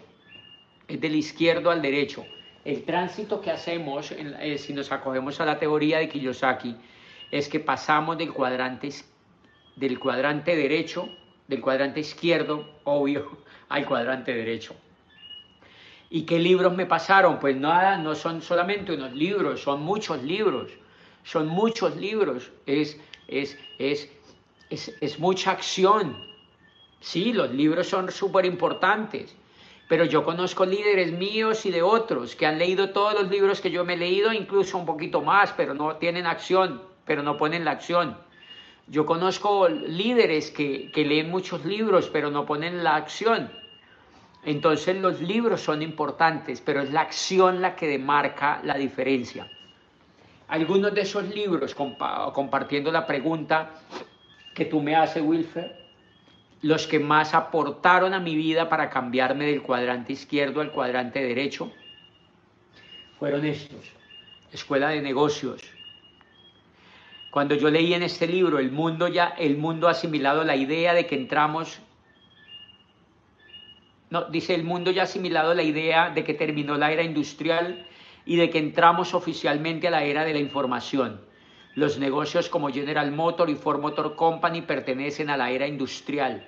Es 0.86 1.00
del 1.00 1.16
izquierdo 1.16 1.70
al 1.70 1.80
derecho. 1.80 2.26
El 2.64 2.84
tránsito 2.84 3.40
que 3.40 3.50
hacemos, 3.50 4.12
eh, 4.12 4.58
si 4.58 4.74
nos 4.74 4.92
acogemos 4.92 5.40
a 5.40 5.46
la 5.46 5.58
teoría 5.58 5.98
de 5.98 6.08
Kiyosaki, 6.08 6.76
es 7.30 7.48
que 7.48 7.60
pasamos 7.60 8.18
del 8.18 8.32
cuadrante, 8.32 8.90
del 9.76 9.98
cuadrante 9.98 10.54
derecho 10.54 11.08
del 11.48 11.60
cuadrante 11.60 12.00
izquierdo, 12.00 12.66
obvio, 12.84 13.38
al 13.68 13.86
cuadrante 13.86 14.34
derecho. 14.34 14.74
¿Y 16.14 16.24
qué 16.26 16.38
libros 16.38 16.76
me 16.76 16.84
pasaron? 16.84 17.40
Pues 17.40 17.56
nada, 17.56 17.96
no 17.96 18.14
son 18.14 18.42
solamente 18.42 18.92
unos 18.92 19.14
libros, 19.14 19.62
son 19.62 19.80
muchos 19.80 20.22
libros, 20.22 20.70
son 21.24 21.48
muchos 21.48 21.96
libros, 21.96 22.50
es, 22.66 23.00
es, 23.28 23.58
es, 23.78 24.10
es, 24.68 24.94
es 25.00 25.18
mucha 25.18 25.52
acción. 25.52 26.22
Sí, 27.00 27.32
los 27.32 27.50
libros 27.52 27.86
son 27.86 28.10
súper 28.10 28.44
importantes, 28.44 29.34
pero 29.88 30.04
yo 30.04 30.22
conozco 30.22 30.66
líderes 30.66 31.12
míos 31.12 31.64
y 31.64 31.70
de 31.70 31.80
otros 31.80 32.36
que 32.36 32.44
han 32.44 32.58
leído 32.58 32.90
todos 32.90 33.14
los 33.14 33.30
libros 33.30 33.62
que 33.62 33.70
yo 33.70 33.82
me 33.86 33.94
he 33.94 33.96
leído, 33.96 34.34
incluso 34.34 34.76
un 34.76 34.84
poquito 34.84 35.22
más, 35.22 35.54
pero 35.54 35.72
no 35.72 35.96
tienen 35.96 36.26
acción, 36.26 36.82
pero 37.06 37.22
no 37.22 37.38
ponen 37.38 37.64
la 37.64 37.70
acción. 37.70 38.18
Yo 38.86 39.06
conozco 39.06 39.66
líderes 39.66 40.50
que, 40.50 40.90
que 40.92 41.06
leen 41.06 41.30
muchos 41.30 41.64
libros, 41.64 42.10
pero 42.12 42.30
no 42.30 42.44
ponen 42.44 42.84
la 42.84 42.96
acción. 42.96 43.61
Entonces 44.44 44.96
los 44.96 45.20
libros 45.20 45.60
son 45.60 45.82
importantes, 45.82 46.60
pero 46.60 46.82
es 46.82 46.90
la 46.90 47.02
acción 47.02 47.62
la 47.62 47.76
que 47.76 47.86
demarca 47.86 48.60
la 48.64 48.74
diferencia. 48.74 49.48
Algunos 50.48 50.92
de 50.94 51.02
esos 51.02 51.24
libros, 51.28 51.74
compartiendo 51.74 52.90
la 52.90 53.06
pregunta 53.06 53.70
que 54.54 54.64
tú 54.64 54.82
me 54.82 54.96
haces, 54.96 55.22
Wilfer, 55.22 55.80
los 56.60 56.86
que 56.86 56.98
más 56.98 57.34
aportaron 57.34 58.14
a 58.14 58.20
mi 58.20 58.36
vida 58.36 58.68
para 58.68 58.90
cambiarme 58.90 59.46
del 59.46 59.62
cuadrante 59.62 60.12
izquierdo 60.12 60.60
al 60.60 60.72
cuadrante 60.72 61.22
derecho, 61.22 61.72
fueron 63.18 63.44
estos. 63.44 63.80
Escuela 64.52 64.90
de 64.90 65.00
negocios. 65.00 65.62
Cuando 67.30 67.54
yo 67.54 67.70
leí 67.70 67.94
en 67.94 68.02
este 68.02 68.26
libro, 68.26 68.58
el 68.58 68.70
mundo 68.70 69.08
ya, 69.08 69.28
el 69.38 69.56
mundo 69.56 69.88
ha 69.88 69.92
asimilado 69.92 70.44
la 70.44 70.54
idea 70.54 70.92
de 70.92 71.06
que 71.06 71.14
entramos 71.14 71.80
no, 74.12 74.24
dice 74.24 74.54
el 74.54 74.62
mundo 74.62 74.90
ya 74.90 75.00
ha 75.00 75.04
asimilado 75.04 75.54
la 75.54 75.62
idea 75.62 76.10
de 76.10 76.22
que 76.22 76.34
terminó 76.34 76.76
la 76.76 76.92
era 76.92 77.02
industrial 77.02 77.86
y 78.26 78.36
de 78.36 78.50
que 78.50 78.58
entramos 78.58 79.14
oficialmente 79.14 79.88
a 79.88 79.90
la 79.90 80.04
era 80.04 80.22
de 80.26 80.34
la 80.34 80.38
información. 80.38 81.22
Los 81.74 81.98
negocios 81.98 82.50
como 82.50 82.68
General 82.68 83.10
Motor 83.10 83.48
y 83.48 83.54
Ford 83.54 83.80
Motor 83.80 84.14
Company 84.14 84.60
pertenecen 84.60 85.30
a 85.30 85.38
la 85.38 85.50
era 85.50 85.66
industrial. 85.66 86.46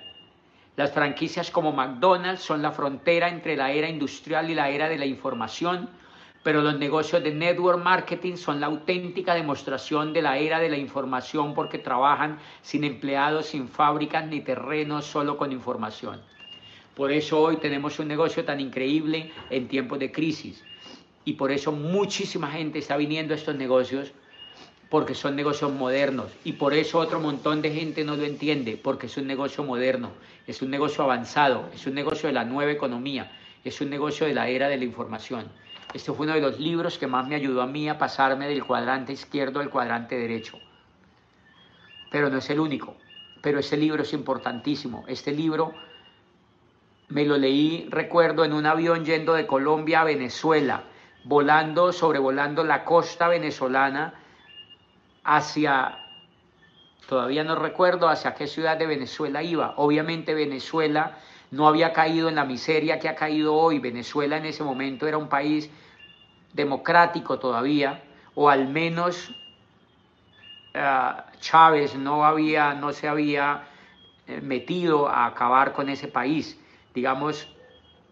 Las 0.75 0.91
franquicias 0.91 1.49
como 1.49 1.71
McDonald's 1.71 2.43
son 2.43 2.61
la 2.61 2.71
frontera 2.71 3.29
entre 3.29 3.57
la 3.57 3.71
era 3.71 3.89
industrial 3.89 4.47
y 4.51 4.53
la 4.53 4.69
era 4.69 4.87
de 4.87 4.99
la 4.99 5.07
información, 5.07 5.89
pero 6.43 6.61
los 6.61 6.77
negocios 6.77 7.23
de 7.23 7.33
network 7.33 7.83
marketing 7.83 8.35
son 8.35 8.59
la 8.59 8.67
auténtica 8.67 9.33
demostración 9.33 10.13
de 10.13 10.21
la 10.21 10.37
era 10.37 10.59
de 10.59 10.69
la 10.69 10.77
información 10.77 11.55
porque 11.55 11.79
trabajan 11.79 12.37
sin 12.61 12.83
empleados, 12.83 13.47
sin 13.47 13.67
fábricas 13.67 14.27
ni 14.27 14.41
terrenos, 14.41 15.05
solo 15.05 15.35
con 15.35 15.51
información. 15.51 16.21
Por 16.95 17.11
eso 17.11 17.41
hoy 17.41 17.57
tenemos 17.57 17.99
un 17.99 18.07
negocio 18.07 18.45
tan 18.45 18.59
increíble 18.59 19.31
en 19.49 19.67
tiempos 19.67 19.99
de 19.99 20.11
crisis. 20.11 20.63
Y 21.25 21.33
por 21.33 21.51
eso 21.51 21.71
muchísima 21.71 22.49
gente 22.51 22.79
está 22.79 22.95
viniendo 22.95 23.33
a 23.33 23.37
estos 23.37 23.55
negocios 23.55 24.13
porque 24.89 25.15
son 25.15 25.35
negocios 25.35 25.73
modernos. 25.73 26.31
Y 26.43 26.53
por 26.53 26.73
eso 26.73 26.99
otro 26.99 27.19
montón 27.19 27.61
de 27.61 27.71
gente 27.71 28.03
no 28.03 28.15
lo 28.15 28.23
entiende, 28.23 28.79
porque 28.81 29.07
es 29.07 29.17
un 29.17 29.27
negocio 29.27 29.63
moderno, 29.63 30.11
es 30.47 30.61
un 30.61 30.69
negocio 30.69 31.03
avanzado, 31.03 31.69
es 31.73 31.85
un 31.85 31.95
negocio 31.95 32.27
de 32.27 32.33
la 32.33 32.45
nueva 32.45 32.71
economía, 32.71 33.31
es 33.63 33.81
un 33.81 33.89
negocio 33.89 34.27
de 34.27 34.33
la 34.33 34.47
era 34.47 34.69
de 34.69 34.77
la 34.77 34.85
información. 34.85 35.45
Este 35.93 36.13
fue 36.13 36.25
uno 36.25 36.35
de 36.35 36.41
los 36.41 36.59
libros 36.59 36.97
que 36.97 37.07
más 37.07 37.27
me 37.27 37.35
ayudó 37.35 37.61
a 37.61 37.67
mí 37.67 37.89
a 37.89 37.97
pasarme 37.97 38.47
del 38.47 38.63
cuadrante 38.63 39.11
izquierdo 39.11 39.59
al 39.59 39.69
cuadrante 39.69 40.17
derecho. 40.17 40.59
Pero 42.11 42.29
no 42.29 42.37
es 42.37 42.49
el 42.49 42.59
único. 42.59 42.95
Pero 43.41 43.59
este 43.59 43.77
libro 43.77 44.03
es 44.03 44.13
importantísimo. 44.13 45.03
Este 45.07 45.31
libro 45.31 45.73
me 47.09 47.25
lo 47.25 47.37
leí, 47.37 47.87
recuerdo, 47.89 48.45
en 48.45 48.53
un 48.53 48.65
avión 48.65 49.05
yendo 49.05 49.33
de 49.33 49.45
Colombia 49.45 50.01
a 50.01 50.05
Venezuela, 50.05 50.83
volando, 51.23 51.91
sobrevolando 51.91 52.63
la 52.63 52.83
costa 52.83 53.27
venezolana 53.27 54.13
hacia, 55.23 55.97
todavía 57.07 57.43
no 57.43 57.55
recuerdo 57.55 58.09
hacia 58.09 58.33
qué 58.33 58.47
ciudad 58.47 58.77
de 58.77 58.87
Venezuela 58.87 59.43
iba. 59.43 59.73
Obviamente 59.77 60.33
Venezuela 60.33 61.17
no 61.51 61.67
había 61.67 61.93
caído 61.93 62.29
en 62.29 62.35
la 62.35 62.45
miseria 62.45 62.99
que 62.99 63.09
ha 63.09 63.15
caído 63.15 63.55
hoy. 63.55 63.79
Venezuela 63.79 64.37
en 64.37 64.45
ese 64.45 64.63
momento 64.63 65.07
era 65.07 65.17
un 65.17 65.29
país 65.29 65.69
democrático 66.53 67.37
todavía, 67.37 68.03
o 68.33 68.49
al 68.49 68.67
menos 68.67 69.35
eh, 70.73 71.11
Chávez 71.39 71.95
no, 71.95 72.25
había, 72.25 72.73
no 72.73 72.93
se 72.93 73.07
había 73.07 73.67
eh, 74.27 74.41
metido 74.41 75.07
a 75.07 75.27
acabar 75.27 75.73
con 75.73 75.89
ese 75.89 76.07
país 76.07 76.59
digamos, 76.95 77.47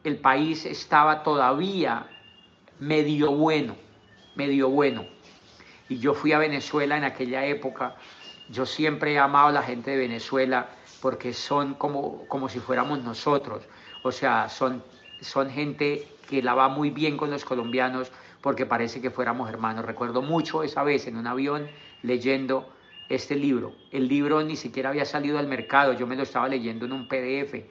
el 0.04 0.18
país 0.18 0.66
estaba 0.66 1.24
todavía 1.24 2.06
medio 2.80 3.32
bueno, 3.32 3.76
medio 4.36 4.70
bueno. 4.70 5.06
Y 5.88 6.00
yo 6.00 6.14
fui 6.14 6.34
a 6.34 6.38
Venezuela 6.38 6.98
en 6.98 7.06
aquella 7.06 7.46
época. 7.46 7.96
Yo 8.50 8.66
siempre 8.66 9.14
he 9.14 9.20
amado 9.20 9.48
a 9.48 9.52
la 9.52 9.64
gente 9.64 9.92
de 9.92 9.98
Venezuela 9.98 10.70
porque 11.02 11.34
son 11.34 11.76
como, 11.76 12.28
como 12.28 12.50
si 12.50 12.60
fuéramos 12.60 13.02
nosotros. 13.04 13.64
O 14.04 14.12
sea, 14.12 14.50
son, 14.50 14.84
son 15.22 15.50
gente 15.50 16.08
que 16.30 16.42
la 16.42 16.54
va 16.54 16.68
muy 16.68 16.90
bien 16.90 17.16
con 17.16 17.32
los 17.32 17.46
colombianos 17.46 18.12
porque 18.42 18.66
parece 18.66 19.02
que 19.02 19.10
fuéramos 19.10 19.50
hermanos. 19.50 19.86
Recuerdo 19.86 20.22
mucho 20.22 20.64
esa 20.64 20.84
vez 20.84 21.08
en 21.08 21.16
un 21.16 21.28
avión 21.28 21.70
leyendo 22.02 22.70
este 23.08 23.36
libro. 23.36 23.74
El 23.92 24.10
libro 24.10 24.44
ni 24.44 24.58
siquiera 24.58 24.90
había 24.90 25.06
salido 25.06 25.40
al 25.40 25.48
mercado, 25.48 25.94
yo 25.94 26.08
me 26.08 26.16
lo 26.16 26.24
estaba 26.24 26.50
leyendo 26.50 26.86
en 26.86 26.92
un 26.92 27.08
PDF 27.08 27.64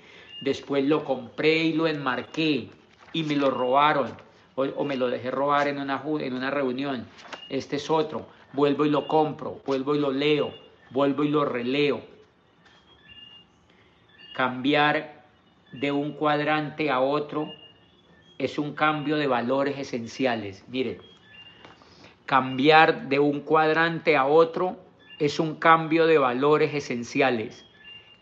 después 0.43 0.85
lo 0.85 1.05
compré 1.05 1.65
y 1.65 1.73
lo 1.73 1.87
enmarqué 1.87 2.69
y 3.13 3.23
me 3.23 3.37
lo 3.37 3.51
robaron 3.51 4.11
o, 4.55 4.85
me 4.85 4.97
lo 4.97 5.09
dejé 5.09 5.31
robar 5.31 5.69
en 5.69 5.79
una, 5.79 6.03
en 6.21 6.35
una 6.35 6.51
reunión. 6.51 7.07
Este 7.49 7.77
es 7.77 7.89
otro, 7.89 8.27
vuelvo 8.53 8.85
y 8.85 8.91
lo 8.91 9.07
compro, 9.09 9.61
vuelvo 9.65 9.95
y 9.95 9.99
lo 9.99 10.11
leo, 10.11 10.53
vuelvo 10.91 11.25
y 11.25 11.29
lo 11.29 11.45
releo. 11.45 12.03
Cambiar 14.35 15.25
de 15.73 15.93
un 15.93 16.13
cuadrante 16.13 16.91
a 16.91 17.01
otro 17.01 17.51
es 18.39 18.59
un 18.59 18.75
cambio 18.75 19.17
de 19.17 19.27
valores 19.27 19.79
esenciales. 19.79 20.65
Miren, 20.69 20.99
cambiar 22.27 23.09
de 23.09 23.19
un 23.19 23.41
cuadrante 23.41 24.17
a 24.17 24.27
otro 24.27 24.77
es 25.19 25.39
un 25.39 25.55
cambio 25.55 26.07
de 26.07 26.19
valores 26.19 26.75
esenciales. 26.75 27.65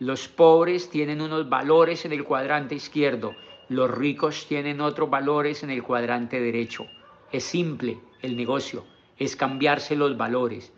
Los 0.01 0.29
pobres 0.29 0.89
tienen 0.89 1.21
unos 1.21 1.51
valores 1.51 2.07
en 2.07 2.13
el 2.13 2.25
cuadrante 2.25 2.75
izquierdo, 2.75 3.37
los 3.69 3.91
ricos 3.91 4.47
tienen 4.49 4.81
otros 4.81 5.11
valores 5.11 5.63
en 5.63 5.69
el 5.69 5.83
cuadrante 5.83 6.41
derecho. 6.41 6.87
Es 7.31 7.45
simple 7.45 7.99
el 8.23 8.35
negocio, 8.35 8.87
es 9.19 9.37
cambiarse 9.37 9.95
los 9.95 10.17
valores. 10.17 10.73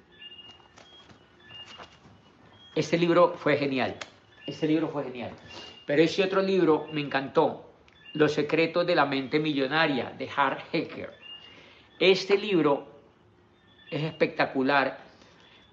Este 2.74 2.98
libro 2.98 3.34
fue 3.38 3.56
genial, 3.56 3.96
este 4.44 4.66
libro 4.66 4.88
fue 4.88 5.04
genial. 5.04 5.30
Pero 5.86 6.02
ese 6.02 6.24
otro 6.24 6.42
libro 6.42 6.88
me 6.92 7.00
encantó, 7.00 7.68
Los 8.14 8.32
secretos 8.32 8.84
de 8.86 8.96
la 8.96 9.06
mente 9.06 9.38
millonaria, 9.38 10.10
de 10.18 10.28
Hart 10.36 10.66
Hecker. 10.72 11.14
Este 12.00 12.36
libro 12.36 12.88
es 13.88 14.02
espectacular 14.02 14.98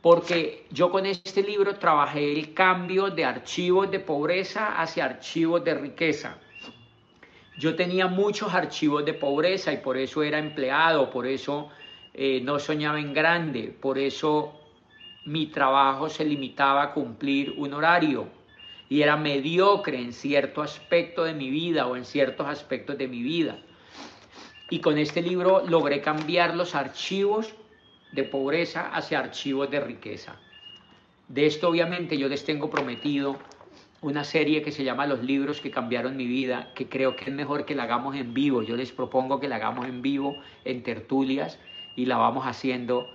porque 0.02 0.66
yo 0.72 0.92
con 0.92 1.06
este 1.06 1.44
libro 1.44 1.76
trabajé 1.76 2.32
el 2.32 2.54
cambio 2.54 3.10
de 3.10 3.26
archivos 3.26 3.92
de 3.92 4.00
pobreza 4.00 4.82
hacia 4.82 5.06
archivos 5.06 5.64
de 5.64 5.74
riqueza. 5.74 6.38
Yo 7.58 7.76
tenía 7.76 8.08
muchos 8.08 8.54
archivos 8.54 9.04
de 9.04 9.14
pobreza 9.14 9.74
y 9.74 9.78
por 9.78 9.98
eso 9.98 10.24
era 10.24 10.40
empleado, 10.40 11.10
por 11.10 11.28
eso 11.28 11.70
eh, 12.14 12.40
no 12.42 12.58
soñaba 12.60 13.00
en 13.00 13.14
grande, 13.14 13.76
por 13.82 13.98
eso 13.98 14.54
mi 15.26 15.48
trabajo 15.48 16.10
se 16.10 16.24
limitaba 16.24 16.84
a 16.84 16.94
cumplir 16.94 17.56
un 17.58 17.74
horario 17.74 18.30
y 18.88 19.02
era 19.02 19.18
mediocre 19.18 20.00
en 20.00 20.14
cierto 20.14 20.62
aspecto 20.62 21.26
de 21.26 21.34
mi 21.34 21.50
vida 21.50 21.86
o 21.88 21.98
en 21.98 22.06
ciertos 22.06 22.48
aspectos 22.48 22.98
de 22.98 23.10
mi 23.10 23.22
vida. 23.22 23.60
Y 24.70 24.80
con 24.80 24.98
este 24.98 25.22
libro 25.22 25.64
logré 25.68 26.00
cambiar 26.00 26.56
los 26.56 26.76
archivos 26.76 27.54
de 28.12 28.24
pobreza 28.24 28.90
hacia 28.90 29.20
archivos 29.20 29.70
de 29.70 29.80
riqueza. 29.80 30.36
De 31.28 31.46
esto 31.46 31.70
obviamente 31.70 32.18
yo 32.18 32.28
les 32.28 32.44
tengo 32.44 32.70
prometido 32.70 33.38
una 34.02 34.24
serie 34.24 34.62
que 34.62 34.72
se 34.72 34.84
llama 34.84 35.06
Los 35.06 35.24
libros 35.24 35.62
que 35.62 35.72
cambiaron 35.72 36.16
mi 36.16 36.26
vida, 36.26 36.72
que 36.74 36.88
creo 36.88 37.16
que 37.16 37.26
es 37.26 37.32
mejor 37.32 37.66
que 37.66 37.76
la 37.76 37.84
hagamos 37.84 38.16
en 38.16 38.34
vivo. 38.34 38.64
Yo 38.64 38.76
les 38.76 38.92
propongo 38.92 39.40
que 39.40 39.48
la 39.48 39.58
hagamos 39.58 39.88
en 39.88 40.02
vivo, 40.02 40.36
en 40.64 40.84
tertulias, 40.84 41.60
y 41.96 42.06
la 42.06 42.18
vamos 42.18 42.48
haciendo 42.48 43.08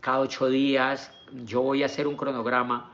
cada 0.00 0.18
ocho 0.18 0.48
días. 0.48 1.12
Yo 1.44 1.62
voy 1.62 1.84
a 1.84 1.86
hacer 1.86 2.06
un 2.06 2.16
cronograma 2.16 2.92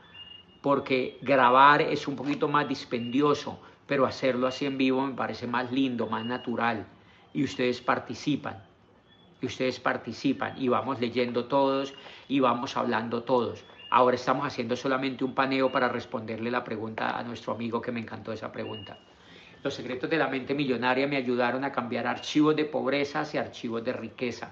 porque 0.61 1.17
grabar 1.21 1.81
es 1.81 2.07
un 2.07 2.15
poquito 2.15 2.47
más 2.47 2.69
dispendioso, 2.69 3.59
pero 3.87 4.05
hacerlo 4.05 4.47
así 4.47 4.65
en 4.65 4.77
vivo 4.77 5.05
me 5.05 5.13
parece 5.13 5.47
más 5.47 5.71
lindo, 5.71 6.07
más 6.07 6.25
natural, 6.25 6.85
y 7.33 7.43
ustedes 7.43 7.81
participan 7.81 8.63
ustedes 9.45 9.79
participan 9.79 10.61
y 10.61 10.67
vamos 10.67 10.99
leyendo 10.99 11.45
todos 11.45 11.93
y 12.27 12.39
vamos 12.39 12.77
hablando 12.77 13.23
todos. 13.23 13.63
Ahora 13.89 14.15
estamos 14.15 14.47
haciendo 14.47 14.75
solamente 14.75 15.23
un 15.23 15.35
paneo 15.35 15.71
para 15.71 15.87
responderle 15.87 16.49
la 16.49 16.63
pregunta 16.63 17.17
a 17.17 17.23
nuestro 17.23 17.53
amigo 17.53 17.81
que 17.81 17.91
me 17.91 17.99
encantó 17.99 18.31
esa 18.31 18.51
pregunta. 18.51 18.97
Los 19.63 19.75
secretos 19.75 20.09
de 20.09 20.17
la 20.17 20.27
mente 20.27 20.53
millonaria 20.53 21.07
me 21.07 21.15
ayudaron 21.15 21.63
a 21.63 21.71
cambiar 21.71 22.07
archivos 22.07 22.55
de 22.55 22.65
pobreza 22.65 23.21
hacia 23.21 23.41
archivos 23.41 23.83
de 23.83 23.93
riqueza, 23.93 24.51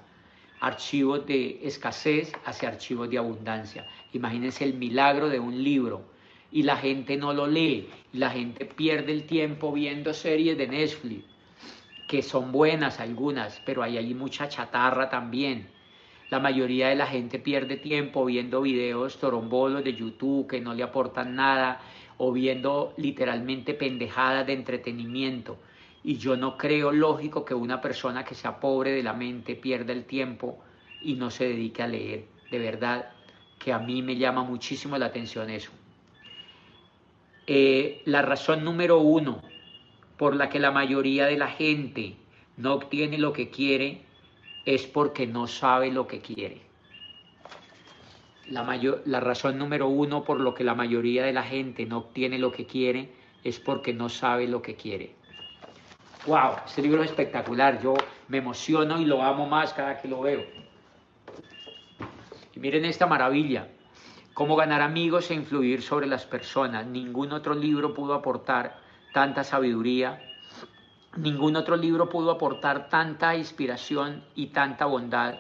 archivos 0.62 1.26
de 1.26 1.60
escasez 1.64 2.32
hacia 2.46 2.70
archivos 2.70 3.10
de 3.10 3.18
abundancia. 3.18 3.88
Imagínense 4.14 4.64
el 4.64 4.76
milagro 4.76 5.28
de 5.28 5.40
un 5.40 5.64
libro 5.64 6.04
y 6.52 6.64
la 6.64 6.78
gente 6.78 7.18
no 7.18 7.34
lo 7.34 7.48
lee, 7.48 7.90
la 8.14 8.30
gente 8.30 8.66
pierde 8.66 9.12
el 9.12 9.26
tiempo 9.26 9.72
viendo 9.72 10.14
series 10.14 10.58
de 10.58 10.68
Netflix, 10.68 11.26
que 12.12 12.22
son 12.22 12.52
buenas 12.52 13.00
algunas, 13.00 13.62
pero 13.66 13.84
hay 13.84 13.98
allí 13.98 14.14
mucha 14.14 14.50
chatarra 14.50 15.10
también. 15.10 15.70
La 16.30 16.42
mayoría 16.42 16.90
de 16.90 16.98
la 16.98 17.08
gente 17.08 17.40
pierde 17.40 17.78
tiempo 17.78 18.26
viendo 18.26 18.62
videos 18.62 19.18
torombolos 19.18 19.82
de 19.82 19.94
YouTube 19.94 20.46
que 20.46 20.60
no 20.60 20.74
le 20.74 20.84
aportan 20.84 21.38
nada 21.38 21.80
o 22.18 22.34
viendo 22.34 22.94
literalmente 22.98 23.74
pendejadas 23.74 24.46
de 24.46 24.52
entretenimiento. 24.52 25.58
Y 26.04 26.18
yo 26.18 26.36
no 26.36 26.58
creo 26.58 26.92
lógico 26.92 27.46
que 27.46 27.54
una 27.54 27.80
persona 27.80 28.26
que 28.26 28.36
sea 28.36 28.60
pobre 28.60 28.92
de 28.92 29.04
la 29.04 29.14
mente 29.14 29.56
pierda 29.56 29.94
el 29.94 30.04
tiempo 30.04 30.60
y 31.02 31.14
no 31.14 31.32
se 31.32 31.48
dedique 31.48 31.82
a 31.82 31.88
leer. 31.88 32.26
De 32.52 32.60
verdad 32.60 33.14
que 33.58 33.72
a 33.72 33.80
mí 33.80 34.02
me 34.02 34.18
llama 34.18 34.44
muchísimo 34.44 34.98
la 34.98 35.06
atención 35.06 35.50
eso. 35.50 35.72
Eh, 37.48 38.02
la 38.04 38.22
razón 38.22 38.66
número 38.66 39.00
uno 39.00 39.50
por 40.22 40.36
la 40.36 40.50
que 40.50 40.60
la 40.60 40.70
mayoría 40.70 41.26
de 41.26 41.36
la 41.36 41.48
gente 41.48 42.16
no 42.56 42.76
obtiene 42.76 43.18
lo 43.18 43.34
que 43.34 43.50
quiere 43.50 44.04
es 44.68 44.86
porque 44.86 45.26
no 45.26 45.48
sabe 45.48 45.92
lo 45.92 46.06
que 46.06 46.20
quiere. 46.20 46.62
La, 48.46 48.62
mayor, 48.62 49.02
la 49.06 49.20
razón 49.20 49.58
número 49.58 49.88
uno 49.88 50.24
por 50.24 50.40
lo 50.40 50.54
que 50.54 50.64
la 50.64 50.76
mayoría 50.76 51.26
de 51.26 51.34
la 51.34 51.42
gente 51.42 51.88
no 51.88 51.98
obtiene 51.98 52.38
lo 52.38 52.52
que 52.52 52.68
quiere 52.68 53.12
es 53.44 53.60
porque 53.60 53.94
no 53.94 54.10
sabe 54.10 54.48
lo 54.48 54.62
que 54.62 54.76
quiere. 54.76 55.16
¡Wow! 56.28 56.52
Este 56.68 56.84
libro 56.84 57.02
es 57.02 57.10
espectacular. 57.10 57.82
Yo 57.82 57.96
me 58.28 58.38
emociono 58.38 59.02
y 59.02 59.06
lo 59.06 59.24
amo 59.24 59.48
más 59.48 59.74
cada 59.74 60.00
que 60.00 60.08
lo 60.08 60.22
veo. 60.22 60.46
Y 62.54 62.60
miren 62.60 62.86
esta 62.86 63.08
maravilla. 63.08 63.70
Cómo 64.36 64.56
ganar 64.56 64.82
amigos 64.82 65.32
e 65.32 65.34
influir 65.34 65.82
sobre 65.82 66.06
las 66.06 66.28
personas. 66.28 66.86
Ningún 66.86 67.32
otro 67.32 67.56
libro 67.56 67.96
pudo 67.96 68.14
aportar 68.14 68.91
tanta 69.14 69.44
sabiduría. 69.44 70.22
Ningún 71.18 71.56
otro 71.56 71.76
libro 71.76 72.10
pudo 72.10 72.32
aportar 72.32 72.90
tanta 72.90 73.36
inspiración 73.36 74.24
y 74.36 74.48
tanta 74.48 74.86
bondad. 74.86 75.40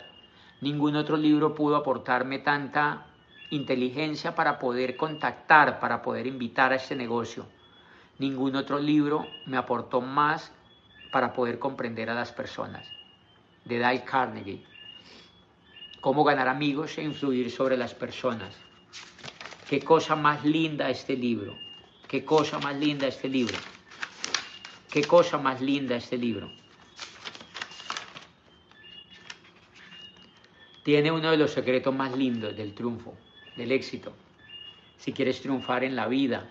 Ningún 0.59 0.95
otro 0.95 1.17
libro 1.17 1.55
pudo 1.55 1.77
aportarme 1.77 2.39
tanta 2.39 3.05
inteligencia 3.49 4.35
para 4.35 4.59
poder 4.59 4.95
contactar, 4.97 5.79
para 5.79 6.01
poder 6.01 6.27
invitar 6.27 6.71
a 6.71 6.75
este 6.75 6.95
negocio. 6.95 7.45
Ningún 8.19 8.55
otro 8.55 8.79
libro 8.79 9.27
me 9.45 9.57
aportó 9.57 10.01
más 10.01 10.51
para 11.11 11.33
poder 11.33 11.59
comprender 11.59 12.09
a 12.09 12.13
las 12.13 12.31
personas. 12.31 12.87
De 13.65 13.79
Dale 13.79 14.03
Carnegie. 14.03 14.65
Cómo 16.01 16.23
ganar 16.23 16.47
amigos 16.47 16.97
e 16.97 17.03
influir 17.03 17.51
sobre 17.51 17.77
las 17.77 17.93
personas. 17.93 18.55
Qué 19.69 19.79
cosa 19.81 20.15
más 20.15 20.43
linda 20.43 20.89
este 20.89 21.15
libro. 21.15 21.55
Qué 22.11 22.25
cosa 22.25 22.59
más 22.59 22.75
linda 22.75 23.07
este 23.07 23.29
libro. 23.29 23.57
Qué 24.91 25.01
cosa 25.05 25.37
más 25.37 25.61
linda 25.61 25.95
este 25.95 26.17
libro. 26.17 26.51
Tiene 30.83 31.09
uno 31.09 31.31
de 31.31 31.37
los 31.37 31.51
secretos 31.51 31.95
más 31.95 32.17
lindos 32.17 32.57
del 32.57 32.73
triunfo, 32.73 33.13
del 33.55 33.71
éxito. 33.71 34.13
Si 34.97 35.13
quieres 35.13 35.39
triunfar 35.39 35.85
en 35.85 35.95
la 35.95 36.09
vida, 36.09 36.49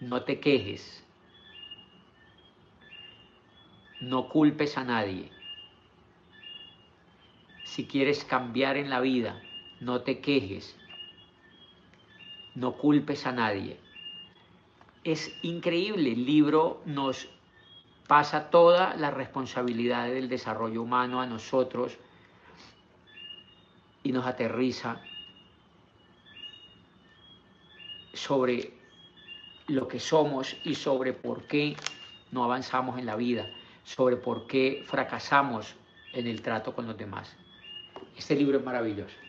no 0.00 0.20
te 0.24 0.40
quejes. 0.40 1.02
No 4.02 4.28
culpes 4.28 4.76
a 4.76 4.84
nadie. 4.84 5.32
Si 7.64 7.86
quieres 7.86 8.26
cambiar 8.26 8.76
en 8.76 8.90
la 8.90 9.00
vida, 9.00 9.40
no 9.80 10.02
te 10.02 10.20
quejes 10.20 10.76
no 12.58 12.72
culpes 12.72 13.24
a 13.24 13.32
nadie. 13.32 13.87
Es 15.04 15.36
increíble, 15.42 16.12
el 16.12 16.26
libro 16.26 16.82
nos 16.84 17.28
pasa 18.06 18.50
toda 18.50 18.94
la 18.96 19.10
responsabilidad 19.10 20.08
del 20.08 20.28
desarrollo 20.28 20.82
humano 20.82 21.20
a 21.20 21.26
nosotros 21.26 21.96
y 24.02 24.12
nos 24.12 24.26
aterriza 24.26 25.00
sobre 28.14 28.72
lo 29.66 29.86
que 29.86 30.00
somos 30.00 30.56
y 30.64 30.74
sobre 30.74 31.12
por 31.12 31.42
qué 31.44 31.76
no 32.32 32.44
avanzamos 32.44 32.98
en 32.98 33.06
la 33.06 33.16
vida, 33.16 33.48
sobre 33.84 34.16
por 34.16 34.46
qué 34.46 34.82
fracasamos 34.86 35.74
en 36.12 36.26
el 36.26 36.40
trato 36.42 36.74
con 36.74 36.86
los 36.86 36.96
demás. 36.96 37.36
Este 38.16 38.34
libro 38.34 38.58
es 38.58 38.64
maravilloso. 38.64 39.27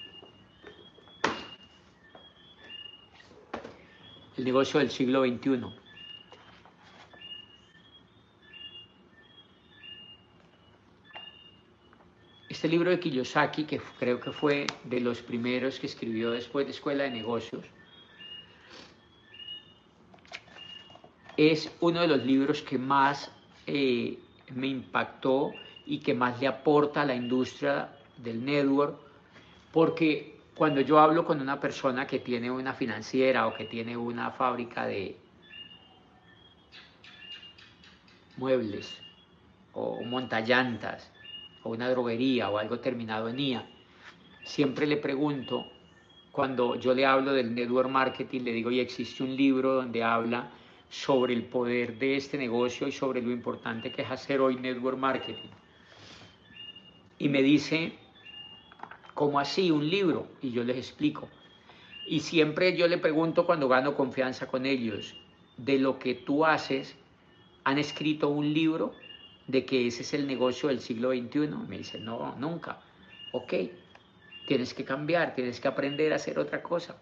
El 4.39 4.45
negocio 4.45 4.79
del 4.79 4.89
siglo 4.89 5.25
XXI. 5.25 5.65
Este 12.47 12.67
libro 12.69 12.89
de 12.89 12.99
Kiyosaki, 13.01 13.65
que 13.65 13.81
creo 13.99 14.21
que 14.21 14.31
fue 14.31 14.65
de 14.85 15.01
los 15.01 15.21
primeros 15.21 15.77
que 15.77 15.87
escribió 15.87 16.31
después 16.31 16.65
de 16.65 16.71
Escuela 16.71 17.03
de 17.03 17.11
Negocios, 17.11 17.65
es 21.35 21.69
uno 21.81 21.99
de 22.01 22.07
los 22.07 22.25
libros 22.25 22.61
que 22.61 22.77
más 22.77 23.31
eh, 23.67 24.17
me 24.55 24.67
impactó 24.67 25.53
y 25.85 25.99
que 25.99 26.13
más 26.13 26.39
le 26.39 26.47
aporta 26.47 27.01
a 27.01 27.05
la 27.05 27.15
industria 27.15 27.89
del 28.17 28.43
network, 28.45 28.97
porque 29.73 30.38
cuando 30.59 30.81
yo 30.81 30.99
hablo 30.99 31.23
con 31.23 31.39
una 31.39 31.57
persona 31.57 32.05
que 32.05 32.19
tiene 32.19 32.51
una 32.51 32.73
financiera 32.73 33.47
o 33.47 33.53
que 33.53 33.63
tiene 33.63 33.95
una 33.95 34.29
fábrica 34.29 34.85
de 34.85 35.15
muebles 38.35 38.93
o 39.71 40.03
montallantas 40.03 41.09
o 41.63 41.69
una 41.69 41.89
droguería 41.89 42.49
o 42.49 42.57
algo 42.57 42.77
terminado 42.81 43.29
en 43.29 43.39
IA, 43.39 43.65
siempre 44.43 44.85
le 44.85 44.97
pregunto, 44.97 45.65
cuando 46.33 46.75
yo 46.75 46.93
le 46.93 47.05
hablo 47.05 47.31
del 47.31 47.55
network 47.55 47.89
marketing, 47.89 48.41
le 48.41 48.51
digo, 48.51 48.69
y 48.69 48.81
existe 48.81 49.23
un 49.23 49.37
libro 49.37 49.75
donde 49.75 50.03
habla 50.03 50.49
sobre 50.89 51.35
el 51.35 51.43
poder 51.43 51.97
de 51.97 52.17
este 52.17 52.37
negocio 52.37 52.85
y 52.85 52.91
sobre 52.91 53.21
lo 53.21 53.31
importante 53.31 53.93
que 53.93 54.01
es 54.01 54.11
hacer 54.11 54.41
hoy 54.41 54.57
network 54.57 54.97
marketing. 54.97 55.51
Y 57.17 57.29
me 57.29 57.41
dice, 57.41 57.98
¿Cómo 59.19 59.37
así? 59.37 59.69
Un 59.69 59.89
libro. 59.89 60.27
Y 60.41 60.51
yo 60.51 60.63
les 60.63 60.77
explico. 60.77 61.27
Y 62.07 62.21
siempre 62.21 62.77
yo 62.77 62.87
le 62.87 62.97
pregunto 62.97 63.45
cuando 63.45 63.67
gano 63.67 63.93
confianza 63.93 64.47
con 64.47 64.65
ellos, 64.65 65.13
de 65.57 65.77
lo 65.77 65.99
que 65.99 66.15
tú 66.15 66.45
haces, 66.45 66.95
¿han 67.65 67.77
escrito 67.77 68.29
un 68.29 68.53
libro 68.53 68.93
de 69.47 69.65
que 69.65 69.87
ese 69.87 70.03
es 70.03 70.13
el 70.13 70.25
negocio 70.25 70.69
del 70.69 70.79
siglo 70.79 71.11
XXI? 71.11 71.49
Me 71.67 71.79
dice, 71.79 71.99
no, 71.99 72.33
nunca. 72.39 72.79
Ok, 73.33 73.55
tienes 74.47 74.73
que 74.73 74.85
cambiar, 74.85 75.35
tienes 75.35 75.59
que 75.59 75.67
aprender 75.67 76.13
a 76.13 76.15
hacer 76.15 76.39
otra 76.39 76.63
cosa. 76.63 76.95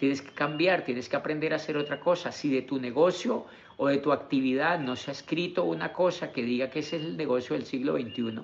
Tienes 0.00 0.22
que 0.22 0.32
cambiar, 0.32 0.84
tienes 0.84 1.08
que 1.08 1.14
aprender 1.14 1.52
a 1.52 1.56
hacer 1.56 1.76
otra 1.76 2.00
cosa. 2.00 2.32
Si 2.32 2.50
de 2.50 2.62
tu 2.62 2.80
negocio 2.80 3.46
o 3.76 3.86
de 3.86 3.98
tu 3.98 4.10
actividad 4.10 4.80
no 4.80 4.96
se 4.96 5.12
ha 5.12 5.14
escrito 5.14 5.62
una 5.62 5.92
cosa 5.92 6.32
que 6.32 6.42
diga 6.42 6.68
que 6.68 6.80
ese 6.80 6.96
es 6.96 7.04
el 7.04 7.16
negocio 7.16 7.54
del 7.54 7.64
siglo 7.64 7.96
XXI, 7.96 8.42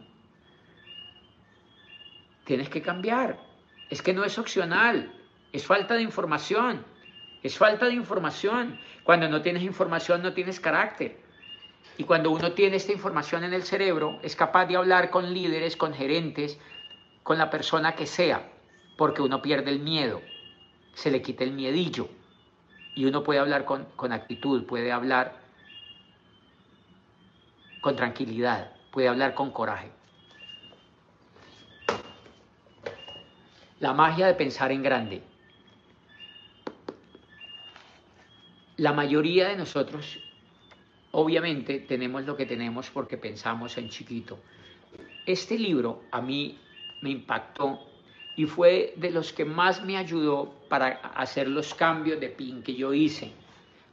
tienes 2.45 2.69
que 2.69 2.83
cambiar. 2.83 3.39
Es 3.91 4.03
que 4.03 4.13
no 4.13 4.25
es 4.25 4.39
opcional, 4.39 5.13
es 5.53 5.67
falta 5.67 5.95
de 5.95 6.03
información. 6.03 6.85
Es 7.43 7.57
falta 7.57 7.87
de 7.87 7.95
información. 7.95 8.79
Cuando 9.03 9.29
no 9.29 9.43
tienes 9.43 9.63
información 9.63 10.23
no 10.23 10.33
tienes 10.33 10.61
carácter. 10.61 11.19
Y 11.97 12.05
cuando 12.05 12.31
uno 12.31 12.53
tiene 12.53 12.77
esta 12.77 12.93
información 12.93 13.45
en 13.45 13.53
el 13.53 13.63
cerebro, 13.63 14.19
es 14.23 14.37
capaz 14.37 14.67
de 14.67 14.77
hablar 14.77 15.11
con 15.11 15.33
líderes, 15.33 15.77
con 15.77 15.93
gerentes, 15.93 16.59
con 17.23 17.39
la 17.39 17.51
persona 17.51 17.95
que 17.95 18.07
sea, 18.07 18.51
porque 18.97 19.23
uno 19.23 19.43
pierde 19.43 19.71
el 19.71 19.81
miedo, 19.81 20.23
se 20.95 21.11
le 21.11 21.21
quita 21.23 21.45
el 21.45 21.53
miedillo. 21.53 22.09
Y 22.95 23.05
uno 23.05 23.23
puede 23.23 23.41
hablar 23.41 23.65
con, 23.65 23.85
con 23.97 24.13
actitud, 24.13 24.65
puede 24.67 24.93
hablar 24.93 25.41
con 27.81 27.97
tranquilidad, 27.97 28.73
puede 28.91 29.09
hablar 29.09 29.35
con 29.35 29.51
coraje. 29.51 29.91
La 33.81 33.95
magia 33.95 34.27
de 34.27 34.35
pensar 34.35 34.73
en 34.73 34.83
grande. 34.83 35.23
La 38.77 38.93
mayoría 38.93 39.49
de 39.49 39.57
nosotros, 39.57 40.19
obviamente, 41.13 41.81
tenemos 41.81 42.27
lo 42.27 42.37
que 42.37 42.45
tenemos 42.45 42.91
porque 42.91 43.17
pensamos 43.17 43.79
en 43.79 43.89
chiquito. 43.89 44.39
Este 45.25 45.59
libro 45.59 46.03
a 46.11 46.21
mí 46.21 46.59
me 47.01 47.09
impactó 47.09 47.81
y 48.37 48.45
fue 48.45 48.93
de 48.97 49.11
los 49.13 49.33
que 49.33 49.47
más 49.47 49.83
me 49.83 49.97
ayudó 49.97 50.53
para 50.69 50.89
hacer 51.17 51.49
los 51.49 51.75
cambios 51.75 52.21
de 52.21 52.29
PIN 52.29 52.63
que 52.63 52.75
yo 52.75 52.93
hice, 52.93 53.33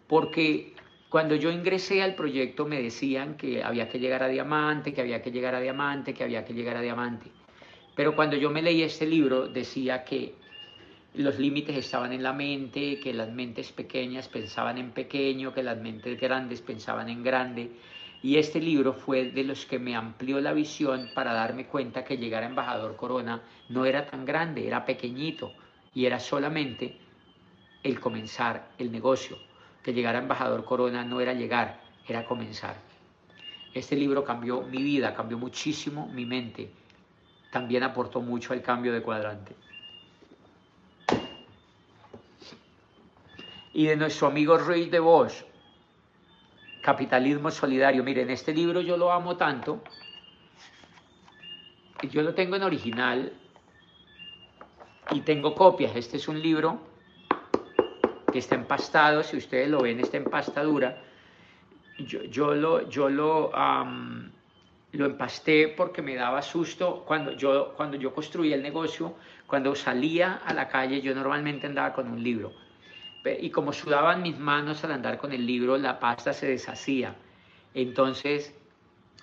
porque 0.08 0.76
cuando 1.08 1.36
yo 1.36 1.50
ingresé 1.50 2.04
al 2.04 2.16
proyecto 2.16 2.66
me 2.66 2.82
decían 2.82 3.38
que 3.38 3.64
había 3.64 3.88
que 3.88 4.00
llegar 4.00 4.22
a 4.22 4.28
diamante, 4.28 4.94
que 4.94 5.00
había 5.00 5.22
que 5.22 5.32
llegar 5.32 5.56
a 5.56 5.62
diamante, 5.62 6.14
que 6.14 6.26
había 6.26 6.44
que 6.44 6.54
llegar 6.54 6.76
a 6.76 6.82
diamante. 6.82 7.32
Pero 7.98 8.16
cuando 8.16 8.36
yo 8.38 8.52
me 8.52 8.62
leí 8.62 8.84
este 8.84 9.08
libro 9.08 9.48
decía 9.48 10.04
que 10.04 10.36
los 11.16 11.40
límites 11.40 11.76
estaban 11.76 12.14
en 12.14 12.22
la 12.22 12.32
mente, 12.32 13.00
que 13.00 13.12
las 13.12 13.32
mentes 13.32 13.72
pequeñas 13.72 14.30
pensaban 14.30 14.78
en 14.78 14.92
pequeño, 14.92 15.52
que 15.52 15.64
las 15.64 15.80
mentes 15.80 16.22
grandes 16.22 16.62
pensaban 16.62 17.10
en 17.10 17.24
grande. 17.24 17.72
Y 18.22 18.38
este 18.38 18.62
libro 18.62 18.94
fue 18.94 19.32
de 19.32 19.44
los 19.44 19.66
que 19.66 19.80
me 19.80 19.96
amplió 19.96 20.40
la 20.40 20.54
visión 20.54 21.10
para 21.16 21.34
darme 21.34 21.66
cuenta 21.66 22.04
que 22.04 22.18
llegar 22.18 22.44
a 22.44 22.46
embajador 22.46 22.96
Corona 22.98 23.42
no 23.70 23.84
era 23.84 24.06
tan 24.06 24.26
grande, 24.26 24.68
era 24.68 24.86
pequeñito 24.86 25.52
y 25.96 26.06
era 26.06 26.20
solamente 26.20 27.00
el 27.82 28.00
comenzar 28.00 28.74
el 28.78 28.92
negocio. 28.92 29.40
Que 29.82 29.94
llegar 29.94 30.16
a 30.16 30.20
embajador 30.20 30.66
Corona 30.66 31.04
no 31.04 31.20
era 31.20 31.34
llegar, 31.34 31.82
era 32.08 32.26
comenzar. 32.26 32.76
Este 33.74 33.96
libro 33.96 34.24
cambió 34.24 34.62
mi 34.62 34.84
vida, 34.84 35.16
cambió 35.16 35.40
muchísimo 35.40 36.08
mi 36.10 36.28
mente. 36.28 36.70
También 37.52 37.84
aportó 37.84 38.22
mucho 38.22 38.54
al 38.54 38.62
cambio 38.62 38.94
de 38.94 39.02
cuadrante. 39.02 39.56
y 43.78 43.86
de 43.86 43.96
nuestro 43.96 44.26
amigo 44.26 44.58
Ruiz 44.58 44.90
de 44.90 45.00
Bosch, 45.00 45.44
Capitalismo 46.82 47.52
Solidario. 47.52 48.04
Miren, 48.04 48.32
este 48.32 48.52
libro 48.52 48.82
yo 48.82 48.98
lo 48.98 49.12
amo 49.12 49.38
tanto, 49.38 49.84
yo 52.10 52.24
lo 52.24 52.34
tengo 52.34 52.56
en 52.56 52.64
original 52.64 53.32
y 55.12 55.22
tengo 55.22 55.54
copias. 55.54 55.96
Este 55.96 56.18
es 56.18 56.28
un 56.28 56.42
libro 56.42 56.82
que 58.32 58.40
está 58.40 58.56
empastado, 58.56 59.22
si 59.22 59.38
ustedes 59.38 59.70
lo 59.70 59.84
ven, 59.84 60.00
está 60.00 60.18
empastadura. 60.18 61.00
Yo, 62.00 62.24
yo 62.24 62.56
lo, 62.56 62.90
yo 62.90 63.10
lo, 63.10 63.52
lo 64.92 65.06
empasté 65.06 65.68
porque 65.68 66.02
me 66.02 66.16
daba 66.16 66.42
susto 66.42 67.04
cuando 67.06 67.32
yo, 67.34 67.74
cuando 67.76 67.98
yo 67.98 68.14
construía 68.14 68.56
el 68.56 68.64
negocio, 68.64 69.16
cuando 69.46 69.76
salía 69.76 70.42
a 70.46 70.54
la 70.54 70.68
calle, 70.68 71.02
yo 71.02 71.14
normalmente 71.14 71.68
andaba 71.68 71.94
con 71.94 72.08
un 72.08 72.24
libro 72.24 72.54
y 73.40 73.50
como 73.50 73.74
sudaban 73.74 74.22
mis 74.22 74.38
manos 74.38 74.84
al 74.84 74.92
andar 74.92 75.18
con 75.18 75.32
el 75.32 75.46
libro, 75.46 75.78
la 75.78 76.00
pasta 76.00 76.34
se 76.34 76.48
deshacía. 76.48 77.16
Entonces, 77.74 78.56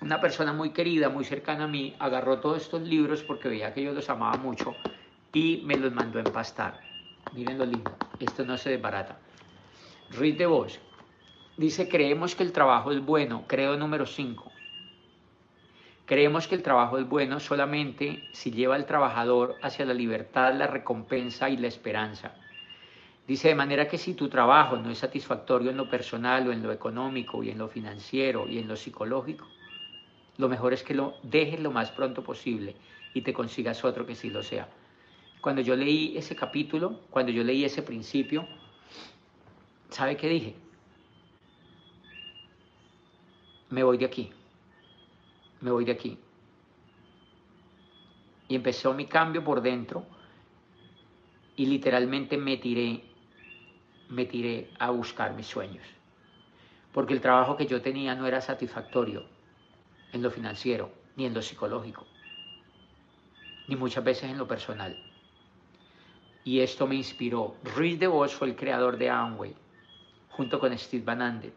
una 0.01 0.21
persona 0.21 0.53
muy 0.53 0.71
querida, 0.71 1.09
muy 1.09 1.25
cercana 1.25 1.65
a 1.65 1.67
mí, 1.67 1.95
agarró 1.99 2.39
todos 2.39 2.61
estos 2.61 2.81
libros 2.81 3.23
porque 3.23 3.49
veía 3.49 3.73
que 3.73 3.83
yo 3.83 3.93
los 3.93 4.09
amaba 4.09 4.37
mucho 4.37 4.75
y 5.33 5.61
me 5.65 5.77
los 5.77 5.93
mandó 5.93 6.19
a 6.19 6.23
empastar. 6.23 6.79
Miren 7.33 7.57
lo 7.57 7.65
lindo, 7.65 7.95
esto 8.19 8.45
no 8.45 8.57
se 8.57 8.71
desbarata. 8.71 9.17
Ruiz 10.11 10.37
de 10.37 10.45
Bosch 10.45 10.77
dice, 11.57 11.89
creemos 11.89 12.35
que 12.35 12.43
el 12.43 12.51
trabajo 12.51 12.91
es 12.91 13.03
bueno, 13.03 13.45
creo 13.47 13.75
número 13.77 14.05
5. 14.05 14.51
Creemos 16.05 16.47
que 16.47 16.53
el 16.53 16.61
trabajo 16.61 16.99
es 16.99 17.09
bueno 17.09 17.39
solamente 17.39 18.23
si 18.31 18.51
lleva 18.51 18.75
al 18.75 18.85
trabajador 18.85 19.57
hacia 19.63 19.85
la 19.85 19.93
libertad, 19.93 20.53
la 20.53 20.67
recompensa 20.67 21.49
y 21.49 21.57
la 21.57 21.67
esperanza. 21.67 22.35
Dice, 23.27 23.47
de 23.47 23.55
manera 23.55 23.87
que 23.87 23.97
si 23.97 24.13
tu 24.13 24.29
trabajo 24.29 24.77
no 24.77 24.91
es 24.91 24.99
satisfactorio 24.99 25.71
en 25.71 25.77
lo 25.77 25.89
personal 25.89 26.47
o 26.47 26.51
en 26.51 26.61
lo 26.61 26.71
económico 26.71 27.43
y 27.43 27.49
en 27.49 27.57
lo 27.57 27.67
financiero 27.67 28.47
y 28.47 28.59
en 28.59 28.67
lo 28.67 28.75
psicológico, 28.75 29.47
lo 30.37 30.47
mejor 30.47 30.73
es 30.73 30.83
que 30.83 30.93
lo 30.93 31.17
dejes 31.23 31.59
lo 31.59 31.71
más 31.71 31.89
pronto 31.89 32.23
posible 32.23 32.75
y 33.15 33.21
te 33.21 33.33
consigas 33.33 33.83
otro 33.83 34.05
que 34.05 34.13
sí 34.13 34.29
lo 34.29 34.43
sea. 34.43 34.67
Cuando 35.41 35.61
yo 35.61 35.75
leí 35.75 36.15
ese 36.15 36.35
capítulo, 36.35 36.99
cuando 37.09 37.31
yo 37.31 37.43
leí 37.43 37.65
ese 37.65 37.81
principio, 37.81 38.47
¿sabe 39.89 40.17
qué 40.17 40.29
dije? 40.29 40.55
Me 43.71 43.81
voy 43.81 43.97
de 43.97 44.05
aquí, 44.05 44.31
me 45.65 45.71
voy 45.71 45.83
de 45.83 45.93
aquí. 45.93 46.19
Y 48.47 48.55
empezó 48.55 48.93
mi 48.93 49.07
cambio 49.07 49.43
por 49.43 49.61
dentro 49.61 50.05
y 51.55 51.65
literalmente 51.65 52.37
me 52.37 52.57
tiré 52.57 53.03
me 54.09 54.25
tiré 54.25 54.69
a 54.77 54.91
buscar 54.91 55.33
mis 55.33 55.47
sueños. 55.47 55.83
Porque 56.93 57.13
el 57.13 57.19
trabajo 57.19 57.57
que 57.57 57.65
yo 57.65 57.81
tenía 57.81 58.13
no 58.13 58.27
era 58.27 58.41
satisfactorio 58.41 59.25
en 60.13 60.21
lo 60.21 60.29
financiero, 60.29 60.91
ni 61.15 61.25
en 61.25 61.33
lo 61.33 61.41
psicológico, 61.41 62.05
ni 63.67 63.75
muchas 63.75 64.03
veces 64.03 64.29
en 64.29 64.37
lo 64.37 64.47
personal. 64.47 64.95
Y 66.43 66.59
esto 66.59 66.85
me 66.85 66.93
inspiró. 66.93 67.55
Ruiz 67.75 67.99
de 67.99 68.05
Vos 68.05 68.35
fue 68.35 68.49
el 68.49 68.55
creador 68.55 68.97
de 68.97 69.09
Amway, 69.09 69.55
junto 70.29 70.59
con 70.59 70.77
Steve 70.77 71.03
Van 71.03 71.23
Andel. 71.23 71.53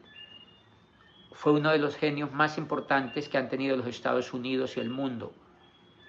Fue 1.39 1.53
uno 1.53 1.71
de 1.71 1.79
los 1.79 1.95
genios 1.95 2.33
más 2.33 2.59
importantes 2.59 3.29
que 3.29 3.39
han 3.39 3.49
tenido 3.49 3.77
los 3.77 3.87
Estados 3.87 4.35
Unidos 4.35 4.77
y 4.77 4.81
el 4.81 4.91
mundo. 4.91 5.33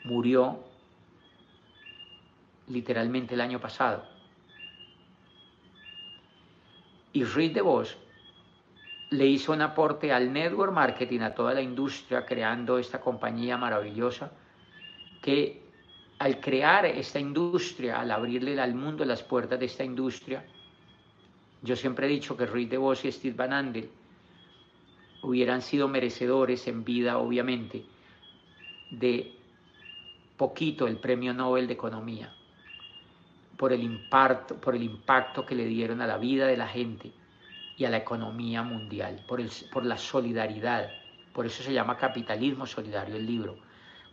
Murió 0.03 0.63
literalmente 2.67 3.35
el 3.35 3.41
año 3.41 3.59
pasado 3.59 4.03
y 7.13 7.23
Reed 7.23 7.53
DeVos 7.53 7.95
le 9.11 9.27
hizo 9.27 9.53
un 9.53 9.61
aporte 9.61 10.11
al 10.11 10.33
network 10.33 10.73
marketing, 10.73 11.19
a 11.19 11.35
toda 11.35 11.53
la 11.53 11.61
industria, 11.61 12.25
creando 12.25 12.79
esta 12.79 12.99
compañía 12.99 13.55
maravillosa, 13.55 14.31
que 15.21 15.61
al 16.17 16.39
crear 16.39 16.87
esta 16.87 17.19
industria, 17.19 17.99
al 17.99 18.09
abrirle 18.09 18.59
al 18.59 18.73
mundo 18.73 19.05
las 19.05 19.21
puertas 19.21 19.59
de 19.59 19.67
esta 19.67 19.83
industria, 19.83 20.43
yo 21.61 21.75
siempre 21.75 22.07
he 22.07 22.09
dicho 22.09 22.35
que 22.35 22.47
Reed 22.47 22.69
DeVos 22.69 23.05
y 23.05 23.11
Steve 23.11 23.35
Van 23.35 23.53
Andel 23.53 23.91
hubieran 25.21 25.62
sido 25.62 25.88
merecedores 25.88 26.67
en 26.67 26.84
vida, 26.84 27.17
obviamente, 27.17 27.86
de 28.91 29.36
poquito 30.38 30.88
el 30.88 30.97
premio 30.97 31.34
Nobel 31.34 31.67
de 31.67 31.73
Economía 31.73 32.34
por 33.60 33.73
el, 33.73 33.84
impacto, 33.84 34.55
por 34.55 34.73
el 34.73 34.84
impacto 34.84 35.45
que 35.45 35.53
le 35.53 35.65
dieron 35.65 35.99
a 35.99 36.08
la 36.08 36.17
vida 36.17 36.47
de 36.47 36.55
la 36.55 36.67
gente 36.69 37.12
y 37.75 37.84
a 37.84 37.89
la 37.89 37.97
economía 37.97 38.63
mundial, 38.63 39.25
por, 39.27 39.41
el, 39.41 39.51
por 39.69 39.86
la 39.86 39.97
solidaridad. 39.97 40.89
Por 41.34 41.45
eso 41.45 41.62
se 41.62 41.73
llama 41.73 41.97
capitalismo 41.97 42.65
solidario 42.65 43.17
el 43.17 43.25
libro, 43.25 43.58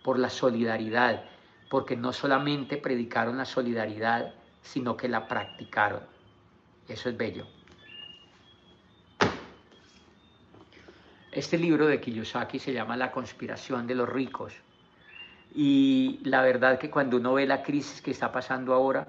por 0.02 0.18
la 0.18 0.30
solidaridad, 0.30 1.22
porque 1.70 1.96
no 1.96 2.12
solamente 2.12 2.76
predicaron 2.76 3.36
la 3.36 3.44
solidaridad, 3.44 4.34
sino 4.62 4.96
que 4.96 5.08
la 5.08 5.28
practicaron. 5.28 6.00
Eso 6.88 7.08
es 7.08 7.16
bello. 7.16 7.46
Este 11.36 11.58
libro 11.58 11.86
de 11.86 12.00
Kiyosaki 12.00 12.58
se 12.58 12.72
llama 12.72 12.96
La 12.96 13.12
conspiración 13.12 13.86
de 13.86 13.94
los 13.94 14.08
ricos. 14.08 14.54
Y 15.54 16.18
la 16.22 16.40
verdad 16.40 16.78
que 16.78 16.88
cuando 16.88 17.18
uno 17.18 17.34
ve 17.34 17.46
la 17.46 17.62
crisis 17.62 18.00
que 18.00 18.12
está 18.12 18.32
pasando 18.32 18.72
ahora, 18.72 19.06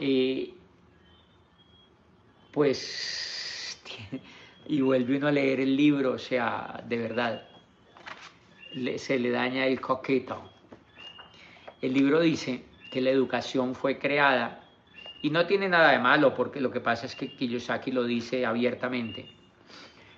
eh, 0.00 0.52
pues, 2.50 3.80
y 4.66 4.80
vuelve 4.80 5.18
uno 5.18 5.28
a 5.28 5.30
leer 5.30 5.60
el 5.60 5.76
libro, 5.76 6.14
o 6.14 6.18
sea, 6.18 6.82
de 6.88 6.98
verdad, 6.98 7.44
se 8.96 9.16
le 9.20 9.30
daña 9.30 9.64
el 9.66 9.80
coqueto. 9.80 10.42
El 11.80 11.94
libro 11.94 12.18
dice 12.18 12.64
que 12.90 13.00
la 13.00 13.10
educación 13.10 13.76
fue 13.76 13.96
creada, 13.96 14.64
y 15.22 15.30
no 15.30 15.46
tiene 15.46 15.68
nada 15.68 15.92
de 15.92 16.00
malo, 16.00 16.34
porque 16.34 16.60
lo 16.60 16.72
que 16.72 16.80
pasa 16.80 17.06
es 17.06 17.14
que 17.14 17.32
Kiyosaki 17.32 17.92
lo 17.92 18.02
dice 18.02 18.44
abiertamente, 18.44 19.41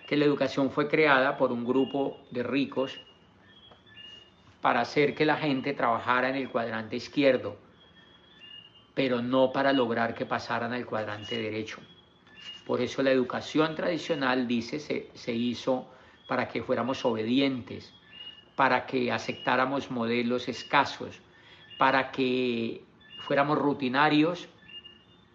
que 0.07 0.17
la 0.17 0.25
educación 0.25 0.71
fue 0.71 0.88
creada 0.88 1.37
por 1.37 1.53
un 1.53 1.64
grupo 1.64 2.19
de 2.31 2.43
ricos 2.43 3.01
para 4.61 4.81
hacer 4.81 5.14
que 5.14 5.25
la 5.25 5.37
gente 5.37 5.73
trabajara 5.73 6.29
en 6.29 6.37
el 6.37 6.49
cuadrante 6.49 6.97
izquierdo 6.97 7.57
pero 8.95 9.21
no 9.21 9.53
para 9.53 9.73
lograr 9.73 10.14
que 10.14 10.25
pasaran 10.25 10.73
al 10.73 10.87
cuadrante 10.87 11.37
derecho. 11.37 11.79
Por 12.64 12.81
eso 12.81 13.03
la 13.03 13.11
educación 13.11 13.75
tradicional, 13.75 14.47
dice, 14.47 14.79
se, 14.79 15.11
se 15.14 15.33
hizo 15.35 15.87
para 16.29 16.49
que 16.49 16.62
fuéramos 16.62 17.05
obedientes, 17.05 17.93
para 18.55 18.87
que 18.87 19.12
aceptáramos 19.12 19.90
modelos 19.90 20.49
escasos, 20.49 21.21
para 21.77 22.12
que 22.12 22.83
fuéramos 23.19 23.59
rutinarios 23.59 24.49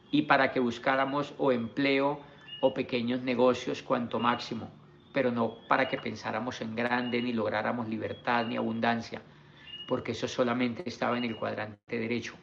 y 0.10 0.24
para 0.24 0.52
que 0.52 0.60
buscáramos 0.60 1.34
o 1.38 1.52
empleo 1.52 2.22
o 2.62 2.74
pequeños 2.74 3.22
negocios 3.22 3.82
cuanto 3.82 4.20
máximo, 4.20 4.70
pero 5.14 5.32
no 5.32 5.58
para 5.68 5.88
que 5.88 5.98
pensáramos 5.98 6.62
en 6.62 6.76
grande 6.76 7.22
ni 7.22 7.34
lográramos 7.34 7.88
libertad 7.88 8.46
ni 8.46 8.58
abundancia, 8.58 9.22
porque 9.88 10.12
eso 10.12 10.28
solamente 10.28 10.84
estaba 10.86 11.18
en 11.18 11.24
el 11.24 11.36
cuadrante 11.36 12.00
derecho. 12.00 12.34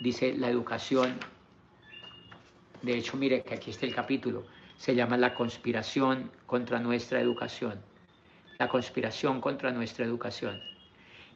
Dice 0.00 0.34
la 0.34 0.48
educación, 0.48 1.18
de 2.82 2.96
hecho 2.96 3.16
mire 3.16 3.42
que 3.42 3.54
aquí 3.54 3.70
está 3.70 3.86
el 3.86 3.94
capítulo, 3.94 4.44
se 4.76 4.94
llama 4.94 5.16
la 5.16 5.34
conspiración 5.34 6.30
contra 6.46 6.80
nuestra 6.80 7.20
educación, 7.20 7.80
la 8.58 8.68
conspiración 8.68 9.40
contra 9.40 9.70
nuestra 9.70 10.04
educación. 10.04 10.60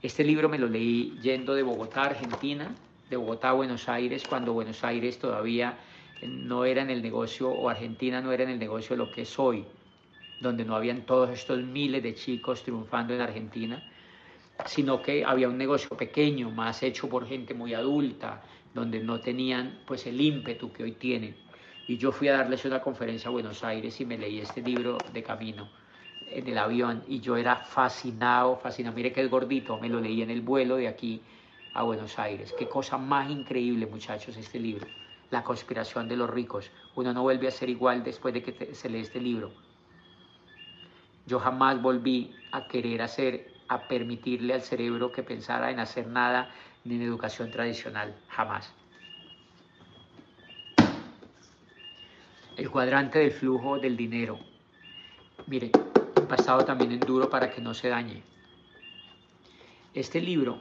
Este 0.03 0.25
libro 0.25 0.49
me 0.49 0.59
lo 0.59 0.69
leí 0.69 1.19
yendo 1.23 1.55
de 1.55 1.63
Bogotá, 1.63 2.03
Argentina, 2.03 2.75
de 3.09 3.17
Bogotá 3.17 3.51
a 3.51 3.53
Buenos 3.53 3.89
Aires 3.89 4.25
cuando 4.29 4.53
Buenos 4.53 4.85
Aires 4.85 5.19
todavía 5.19 5.79
no 6.23 6.65
era 6.65 6.83
en 6.83 6.91
el 6.91 7.03
negocio 7.03 7.51
o 7.51 7.69
Argentina 7.69 8.21
no 8.21 8.33
era 8.33 8.45
en 8.45 8.51
el 8.51 8.59
negocio 8.59 8.97
lo 8.97 9.11
que 9.11 9.23
es 9.23 9.39
hoy, 9.39 9.65
donde 10.41 10.65
no 10.65 10.75
habían 10.75 11.03
todos 11.03 11.31
estos 11.31 11.63
miles 11.63 12.03
de 12.03 12.15
chicos 12.15 12.63
triunfando 12.63 13.15
en 13.15 13.21
Argentina, 13.21 13.83
sino 14.67 15.01
que 15.01 15.25
había 15.25 15.49
un 15.49 15.59
negocio 15.59 15.97
pequeño, 15.97 16.51
más 16.51 16.83
hecho 16.83 17.09
por 17.09 17.27
gente 17.27 17.55
muy 17.55 17.75
adulta, 17.75 18.43
donde 18.75 19.01
no 19.01 19.21
tenían 19.21 19.81
pues 19.87 20.07
el 20.07 20.21
ímpetu 20.21 20.73
que 20.73 20.83
hoy 20.83 20.93
tienen. 20.93 21.37
Y 21.87 21.97
yo 21.97 22.13
fui 22.13 22.29
a 22.29 22.37
darles 22.37 22.65
una 22.65 22.81
conferencia 22.81 23.29
a 23.29 23.33
Buenos 23.33 23.65
Aires 23.65 24.01
y 24.01 24.05
me 24.05 24.19
leí 24.19 24.41
este 24.41 24.61
libro 24.61 24.99
de 25.13 25.23
camino 25.23 25.69
en 26.31 26.47
el 26.47 26.59
avión 26.59 27.03
y 27.09 27.21
yo 27.21 27.37
era 27.37 27.57
fascinado, 27.57 28.57
fascinado. 28.57 28.95
Mire 28.95 29.13
que 29.13 29.23
es 29.23 29.31
gordito, 29.31 29.79
me 29.79 29.89
lo 29.89 30.01
leí 30.01 30.21
en 30.23 30.31
el 30.31 30.43
vuelo 30.43 30.77
de 30.77 30.89
aquí 30.89 31.23
a 31.73 31.83
Buenos 31.83 32.19
Aires. 32.19 32.55
Qué 32.59 32.69
cosa 32.69 32.99
más 32.99 33.31
increíble, 33.31 33.87
muchachos, 33.87 34.37
este 34.37 34.59
libro. 34.59 34.87
La 35.31 35.45
conspiración 35.45 36.09
de 36.09 36.17
los 36.17 36.31
ricos. 36.31 36.71
Uno 36.95 37.13
no 37.13 37.23
vuelve 37.23 37.49
a 37.49 37.51
ser 37.51 37.69
igual 37.69 38.03
después 38.03 38.35
de 38.35 38.43
que 38.43 38.75
se 38.75 38.89
lee 38.89 39.01
este 39.01 39.21
libro. 39.21 39.53
Yo 41.27 41.39
jamás 41.39 41.81
volví 41.83 42.35
a 42.53 42.67
querer 42.67 43.03
hacer, 43.03 43.53
a 43.69 43.87
permitirle 43.87 44.55
al 44.55 44.63
cerebro 44.63 45.13
que 45.13 45.23
pensara 45.23 45.71
en 45.71 45.79
hacer 45.79 46.07
nada 46.07 46.51
ni 46.85 46.95
en 46.95 47.03
educación 47.03 47.51
tradicional. 47.51 48.17
Jamás. 48.29 48.73
El 52.57 52.71
cuadrante 52.71 53.19
del 53.19 53.31
flujo 53.31 53.79
del 53.79 53.97
dinero. 53.97 54.39
Mire, 55.47 55.71
pasado 56.29 56.65
también 56.65 56.93
en 56.93 57.01
duro 57.01 57.29
para 57.29 57.51
que 57.51 57.61
no 57.61 57.75
se 57.75 57.89
dañe. 57.89 58.23
Este 59.95 60.21
libro, 60.21 60.61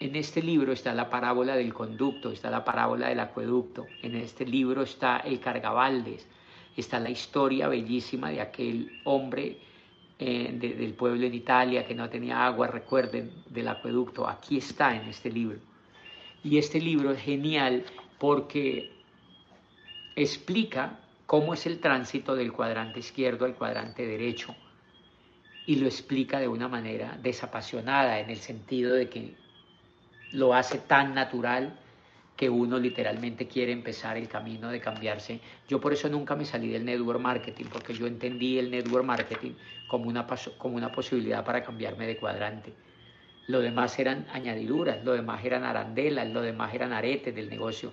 en 0.00 0.16
este 0.16 0.42
libro 0.42 0.72
está 0.72 0.94
la 0.94 1.08
parábola 1.08 1.56
del 1.56 1.72
conducto, 1.72 2.30
está 2.30 2.50
la 2.50 2.64
parábola 2.64 3.08
del 3.08 3.20
acueducto, 3.20 3.86
en 4.02 4.14
este 4.16 4.44
libro 4.44 4.82
está 4.82 5.18
el 5.18 5.40
cargabaldes, 5.40 6.26
está 6.76 7.00
la 7.00 7.10
historia 7.10 7.68
bellísima 7.68 8.30
de 8.30 8.40
aquel 8.40 9.00
hombre 9.04 9.58
eh, 10.18 10.50
del 10.52 10.94
pueblo 10.94 11.26
en 11.26 11.34
Italia 11.34 11.86
que 11.86 11.94
no 11.94 12.08
tenía 12.08 12.46
agua, 12.46 12.66
recuerden, 12.66 13.32
del 13.48 13.68
acueducto, 13.68 14.28
aquí 14.28 14.58
está 14.58 14.94
en 14.94 15.08
este 15.08 15.30
libro. 15.30 15.58
Y 16.44 16.58
este 16.58 16.80
libro 16.80 17.12
es 17.12 17.20
genial 17.20 17.84
porque 18.18 18.92
explica 20.14 21.00
cómo 21.26 21.54
es 21.54 21.66
el 21.66 21.80
tránsito 21.80 22.34
del 22.34 22.52
cuadrante 22.52 23.00
izquierdo 23.00 23.46
al 23.46 23.54
cuadrante 23.54 24.06
derecho 24.06 24.54
y 25.66 25.76
lo 25.76 25.86
explica 25.86 26.38
de 26.38 26.48
una 26.48 26.68
manera 26.68 27.18
desapasionada 27.22 28.20
en 28.20 28.30
el 28.30 28.36
sentido 28.36 28.94
de 28.94 29.08
que 29.08 29.34
lo 30.32 30.54
hace 30.54 30.78
tan 30.78 31.14
natural 31.14 31.78
que 32.36 32.50
uno 32.50 32.78
literalmente 32.78 33.48
quiere 33.48 33.72
empezar 33.72 34.16
el 34.16 34.28
camino 34.28 34.70
de 34.70 34.80
cambiarse. 34.80 35.40
Yo 35.68 35.80
por 35.80 35.92
eso 35.94 36.08
nunca 36.08 36.36
me 36.36 36.44
salí 36.44 36.68
del 36.68 36.84
network 36.84 37.20
marketing, 37.20 37.64
porque 37.72 37.94
yo 37.94 38.06
entendí 38.06 38.58
el 38.58 38.70
network 38.70 39.04
marketing 39.04 39.52
como 39.88 40.08
una, 40.08 40.26
como 40.58 40.76
una 40.76 40.92
posibilidad 40.92 41.44
para 41.44 41.62
cambiarme 41.62 42.06
de 42.06 42.18
cuadrante. 42.18 42.74
Lo 43.46 43.60
demás 43.60 43.98
eran 43.98 44.26
añadiduras, 44.32 45.02
lo 45.04 45.12
demás 45.12 45.44
eran 45.44 45.64
arandelas, 45.64 46.28
lo 46.28 46.42
demás 46.42 46.74
eran 46.74 46.92
aretes 46.92 47.34
del 47.34 47.48
negocio. 47.48 47.92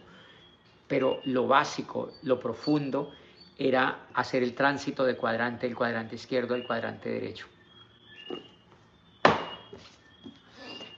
Pero 0.88 1.22
lo 1.24 1.48
básico, 1.48 2.12
lo 2.24 2.40
profundo, 2.40 3.14
era 3.58 4.08
hacer 4.14 4.44
el 4.44 4.56
tránsito 4.56 5.06
de 5.06 5.16
cuadrante, 5.16 5.68
el 5.68 5.76
cuadrante 5.76 6.16
izquierdo 6.16 6.56
al 6.56 6.66
cuadrante 6.66 7.10
derecho. 7.10 7.48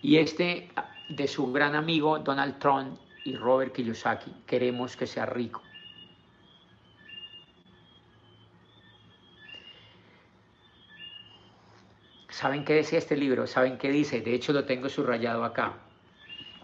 Y 0.01 0.17
este 0.17 0.69
de 1.09 1.27
su 1.27 1.51
gran 1.51 1.75
amigo 1.75 2.19
Donald 2.19 2.59
Trump 2.59 2.97
y 3.23 3.35
Robert 3.35 3.73
Kiyosaki, 3.73 4.31
queremos 4.45 4.95
que 4.95 5.07
sea 5.07 5.25
rico. 5.25 5.61
¿Saben 12.29 12.65
qué 12.65 12.73
decía 12.73 12.99
este 12.99 13.15
libro? 13.15 13.47
¿Saben 13.47 13.77
qué 13.77 13.89
dice? 13.89 14.19
De 14.19 14.33
hecho 14.33 14.51
lo 14.51 14.65
tengo 14.65 14.89
subrayado 14.89 15.45
acá. 15.45 15.77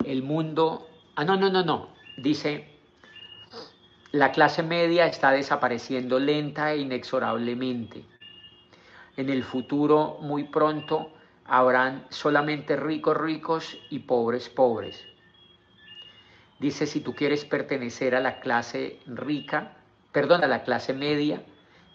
El 0.03 0.21
mundo... 0.21 0.87
Ah, 1.15 1.23
no, 1.23 1.37
no, 1.37 1.49
no, 1.49 1.63
no. 1.63 1.89
Dice, 2.17 2.67
la 4.11 4.33
clase 4.33 4.63
media 4.63 5.05
está 5.05 5.31
desapareciendo 5.31 6.19
lenta 6.19 6.73
e 6.73 6.79
inexorablemente. 6.79 8.03
En 9.15 9.29
el 9.29 9.43
futuro, 9.43 10.17
muy 10.19 10.43
pronto, 10.43 11.13
habrán 11.53 12.05
solamente 12.07 12.77
ricos 12.77 13.17
ricos 13.17 13.77
y 13.89 13.99
pobres 13.99 14.47
pobres. 14.47 15.05
Dice, 16.61 16.87
si 16.87 17.01
tú 17.01 17.13
quieres 17.13 17.43
pertenecer 17.43 18.15
a 18.15 18.21
la 18.21 18.39
clase 18.39 19.01
rica, 19.05 19.73
perdón, 20.13 20.45
a 20.45 20.47
la 20.47 20.63
clase 20.63 20.93
media, 20.93 21.43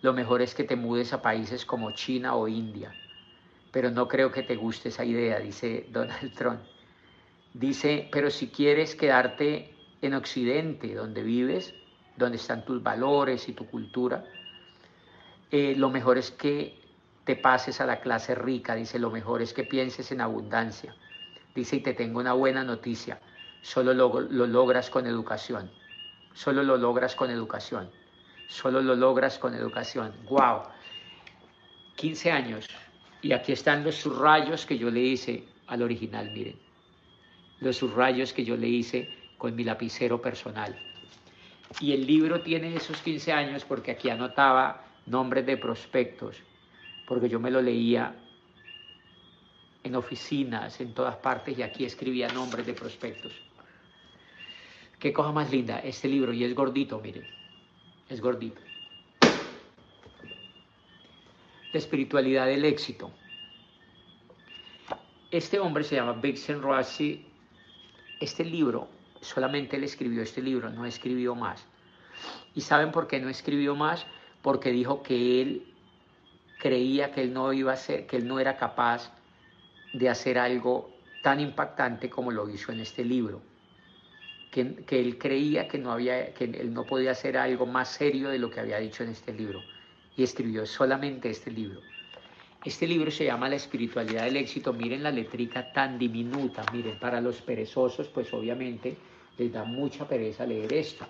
lo 0.02 0.12
mejor 0.12 0.42
es 0.42 0.54
que 0.54 0.64
te 0.64 0.76
mudes 0.76 1.14
a 1.14 1.22
países 1.22 1.64
como 1.64 1.92
China 1.92 2.34
o 2.34 2.48
India. 2.48 2.92
Pero 3.72 3.90
no 3.90 4.08
creo 4.08 4.30
que 4.30 4.42
te 4.42 4.56
guste 4.56 4.90
esa 4.90 5.06
idea, 5.06 5.38
dice 5.38 5.86
Donald 5.90 6.34
Trump. 6.34 6.60
Dice, 7.54 8.10
pero 8.12 8.28
si 8.28 8.48
quieres 8.48 8.94
quedarte 8.94 9.74
en 10.02 10.12
Occidente, 10.12 10.94
donde 10.94 11.22
vives, 11.22 11.74
donde 12.18 12.36
están 12.36 12.66
tus 12.66 12.82
valores 12.82 13.48
y 13.48 13.54
tu 13.54 13.66
cultura. 13.66 14.22
Eh, 15.50 15.74
lo 15.78 15.88
mejor 15.88 16.18
es 16.18 16.30
que 16.30 16.85
te 17.26 17.34
pases 17.34 17.80
a 17.80 17.86
la 17.86 18.00
clase 18.00 18.36
rica, 18.36 18.76
dice, 18.76 19.00
lo 19.00 19.10
mejor 19.10 19.42
es 19.42 19.52
que 19.52 19.64
pienses 19.64 20.12
en 20.12 20.20
abundancia. 20.20 20.94
Dice, 21.56 21.76
y 21.76 21.80
te 21.80 21.92
tengo 21.92 22.20
una 22.20 22.34
buena 22.34 22.62
noticia, 22.62 23.18
solo 23.62 23.92
lo, 23.92 24.20
lo 24.20 24.46
logras 24.46 24.88
con 24.90 25.08
educación, 25.08 25.68
solo 26.34 26.62
lo 26.62 26.76
logras 26.76 27.16
con 27.16 27.28
educación, 27.30 27.90
solo 28.46 28.80
lo 28.80 28.94
logras 28.94 29.38
con 29.38 29.54
educación. 29.54 30.14
¡Wow! 30.30 30.62
15 31.96 32.30
años, 32.30 32.68
y 33.22 33.32
aquí 33.32 33.50
están 33.50 33.82
los 33.82 33.96
subrayos 33.96 34.64
que 34.64 34.78
yo 34.78 34.88
le 34.88 35.00
hice 35.00 35.48
al 35.66 35.82
original, 35.82 36.30
miren, 36.30 36.56
los 37.58 37.76
subrayos 37.76 38.32
que 38.32 38.44
yo 38.44 38.56
le 38.56 38.68
hice 38.68 39.10
con 39.36 39.56
mi 39.56 39.64
lapicero 39.64 40.22
personal. 40.22 40.78
Y 41.80 41.92
el 41.92 42.06
libro 42.06 42.40
tiene 42.42 42.76
esos 42.76 42.98
15 42.98 43.32
años 43.32 43.64
porque 43.64 43.90
aquí 43.90 44.10
anotaba 44.10 44.84
nombres 45.06 45.44
de 45.44 45.56
prospectos, 45.56 46.36
porque 47.06 47.28
yo 47.28 47.40
me 47.40 47.50
lo 47.50 47.62
leía 47.62 48.14
en 49.82 49.94
oficinas, 49.94 50.80
en 50.80 50.92
todas 50.94 51.16
partes, 51.16 51.56
y 51.58 51.62
aquí 51.62 51.84
escribía 51.84 52.28
nombres 52.28 52.66
de 52.66 52.74
prospectos. 52.74 53.32
Qué 54.98 55.12
cosa 55.12 55.32
más 55.32 55.50
linda 55.50 55.78
este 55.78 56.08
libro, 56.08 56.32
y 56.32 56.44
es 56.44 56.54
gordito, 56.54 57.00
miren, 57.00 57.26
es 58.08 58.20
gordito. 58.20 58.60
La 61.72 61.78
espiritualidad 61.78 62.46
del 62.46 62.64
éxito. 62.64 63.12
Este 65.30 65.58
hombre 65.58 65.84
se 65.84 65.96
llama 65.96 66.14
Vixen 66.14 66.62
Rossi. 66.62 67.26
Este 68.18 68.44
libro 68.44 68.88
solamente 69.20 69.76
él 69.76 69.84
escribió 69.84 70.22
este 70.22 70.40
libro, 70.40 70.70
no 70.70 70.86
escribió 70.86 71.34
más. 71.34 71.64
¿Y 72.54 72.60
saben 72.60 72.92
por 72.92 73.06
qué 73.06 73.20
no 73.20 73.28
escribió 73.28 73.74
más? 73.74 74.06
Porque 74.42 74.70
dijo 74.70 75.02
que 75.02 75.42
él 75.42 75.74
creía 76.58 77.12
que 77.12 77.22
él 77.22 77.32
no 77.32 77.52
iba 77.52 77.72
a 77.72 77.76
ser, 77.76 78.06
que 78.06 78.16
él 78.16 78.26
no 78.26 78.38
era 78.38 78.56
capaz 78.56 79.12
de 79.92 80.08
hacer 80.08 80.38
algo 80.38 80.90
tan 81.22 81.40
impactante 81.40 82.10
como 82.10 82.30
lo 82.30 82.48
hizo 82.48 82.72
en 82.72 82.80
este 82.80 83.04
libro. 83.04 83.42
Que, 84.50 84.74
que, 84.84 85.00
él 85.00 85.18
creía 85.18 85.68
que 85.68 85.78
no 85.78 85.92
había, 85.92 86.32
que 86.32 86.44
él 86.44 86.72
no 86.72 86.84
podía 86.84 87.10
hacer 87.10 87.36
algo 87.36 87.66
más 87.66 87.88
serio 87.88 88.30
de 88.30 88.38
lo 88.38 88.50
que 88.50 88.60
había 88.60 88.78
dicho 88.78 89.02
en 89.02 89.10
este 89.10 89.32
libro. 89.32 89.62
Y 90.16 90.22
escribió 90.22 90.64
solamente 90.64 91.28
este 91.28 91.50
libro. 91.50 91.80
Este 92.64 92.86
libro 92.86 93.10
se 93.10 93.26
llama 93.26 93.48
La 93.48 93.56
espiritualidad 93.56 94.24
del 94.24 94.38
éxito. 94.38 94.72
Miren 94.72 95.02
la 95.02 95.10
letrica 95.10 95.72
tan 95.72 95.98
diminuta. 95.98 96.64
Miren, 96.72 96.98
para 96.98 97.20
los 97.20 97.42
perezosos, 97.42 98.08
pues 98.08 98.32
obviamente 98.32 98.96
les 99.38 99.52
da 99.52 99.64
mucha 99.64 100.08
pereza 100.08 100.46
leer 100.46 100.72
esto, 100.72 101.06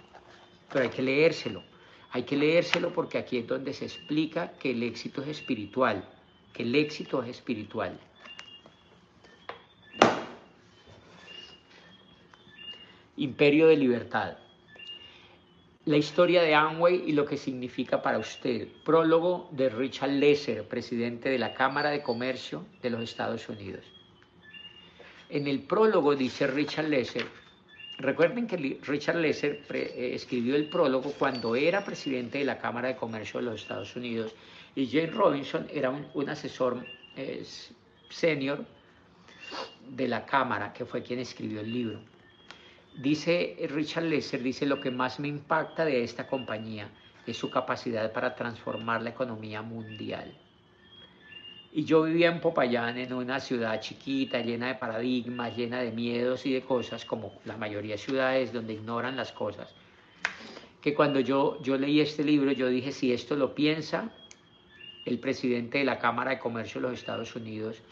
pero 0.73 0.85
hay 0.85 0.91
que 0.91 1.03
leérselo. 1.03 1.63
Hay 2.17 2.23
que 2.23 2.35
leérselo 2.35 2.95
porque 2.95 3.19
aquí 3.19 3.37
es 3.37 3.47
donde 3.47 3.75
se 3.75 3.85
explica 3.85 4.53
que 4.59 4.71
el 4.71 4.83
éxito 4.83 5.21
es 5.21 5.29
espiritual, 5.29 6.03
que 6.55 6.63
el 6.63 6.75
éxito 6.75 7.23
es 7.23 7.29
espiritual. 7.29 8.01
Imperio 13.19 13.67
de 13.67 13.77
Libertad. 13.77 14.39
La 15.85 15.99
historia 15.99 16.41
de 16.41 16.55
Amway 16.55 17.03
y 17.07 17.13
lo 17.13 17.27
que 17.27 17.37
significa 17.37 18.01
para 18.01 18.19
usted. 18.19 18.67
Prólogo 18.83 19.51
de 19.53 19.69
Richard 19.69 20.13
Lesser, 20.13 20.67
presidente 20.67 21.29
de 21.29 21.39
la 21.39 21.53
Cámara 21.53 21.91
de 21.91 22.03
Comercio 22.03 22.65
de 22.81 22.89
los 22.89 23.03
Estados 23.03 23.47
Unidos. 23.51 23.85
En 25.29 25.47
el 25.47 25.61
prólogo 25.61 26.17
dice 26.17 26.47
Richard 26.47 26.89
Lesser, 26.89 27.27
Recuerden 27.99 28.47
que 28.47 28.79
Richard 28.83 29.17
Lesser 29.17 29.63
eh, 29.71 30.11
escribió 30.15 30.55
el 30.55 30.69
prólogo 30.69 31.13
cuando 31.13 31.57
era 31.57 31.85
presidente 31.85 32.39
de 32.39 32.45
la 32.45 32.59
Cámara 32.59 32.89
de 32.89 32.97
Comercio 32.97 33.41
de 33.41 33.47
los 33.47 33.63
Estados 33.63 33.97
Unidos 33.97 34.35
y 34.75 34.87
Jane 34.87 35.07
Robinson 35.07 35.67
era 35.73 35.91
un, 35.91 36.29
asesor 36.29 36.85
eh, 37.17 37.43
senior 38.11 38.67
de 39.89 40.09
la 40.09 40.27
Cámara, 40.27 40.73
que 40.75 40.85
fue 40.85 41.03
quien 41.03 41.21
escribió 41.21 41.61
el 41.61 41.73
libro. 41.73 42.01
Dice 42.99 43.57
Richard 43.71 44.05
Lesser, 44.05 44.43
dice, 44.43 44.67
lo 44.67 44.81
que 44.81 44.91
más 44.91 45.19
me 45.19 45.29
impacta 45.29 45.85
de 45.85 46.03
esta 46.03 46.27
compañía 46.27 46.91
es 47.27 47.37
su 47.39 47.51
capacidad 47.51 48.13
para 48.13 48.35
transformar 48.35 49.03
la 49.03 49.11
economía 49.11 49.63
mundial. 49.63 50.37
Y 51.77 51.85
yo 51.85 52.05
vivía 52.05 52.29
en 52.29 52.41
Popayán, 52.41 52.97
en 52.97 53.13
una 53.13 53.39
ciudad 53.39 53.79
chiquita, 53.83 54.41
llena 54.41 54.69
de 54.69 54.77
paradigmas, 54.77 55.55
llena 55.55 55.83
de 55.83 55.93
miedos 55.93 56.47
y 56.47 56.55
de 56.55 56.63
cosas, 56.63 57.05
como 57.05 57.35
la 57.45 57.59
mayoría 57.59 57.97
de 57.97 57.99
ciudades 57.99 58.51
donde 58.51 58.73
ignoran 58.73 59.15
las 59.15 59.31
cosas. 59.31 59.75
Que 60.81 60.95
cuando 60.95 61.21
yo, 61.21 61.63
yo 61.63 61.77
leí 61.77 62.01
este 62.01 62.25
libro, 62.25 62.51
yo 62.53 62.69
dije, 62.69 62.93
si 62.93 63.13
esto 63.13 63.37
lo 63.37 63.55
piensa 63.55 64.11
el 65.05 65.19
presidente 65.19 65.77
de 65.77 65.85
la 65.85 65.99
Cámara 65.99 66.31
de 66.31 66.39
Comercio 66.39 66.81
de 66.81 66.89
los 66.89 66.99
Estados 66.99 67.37
Unidos, 67.37 67.83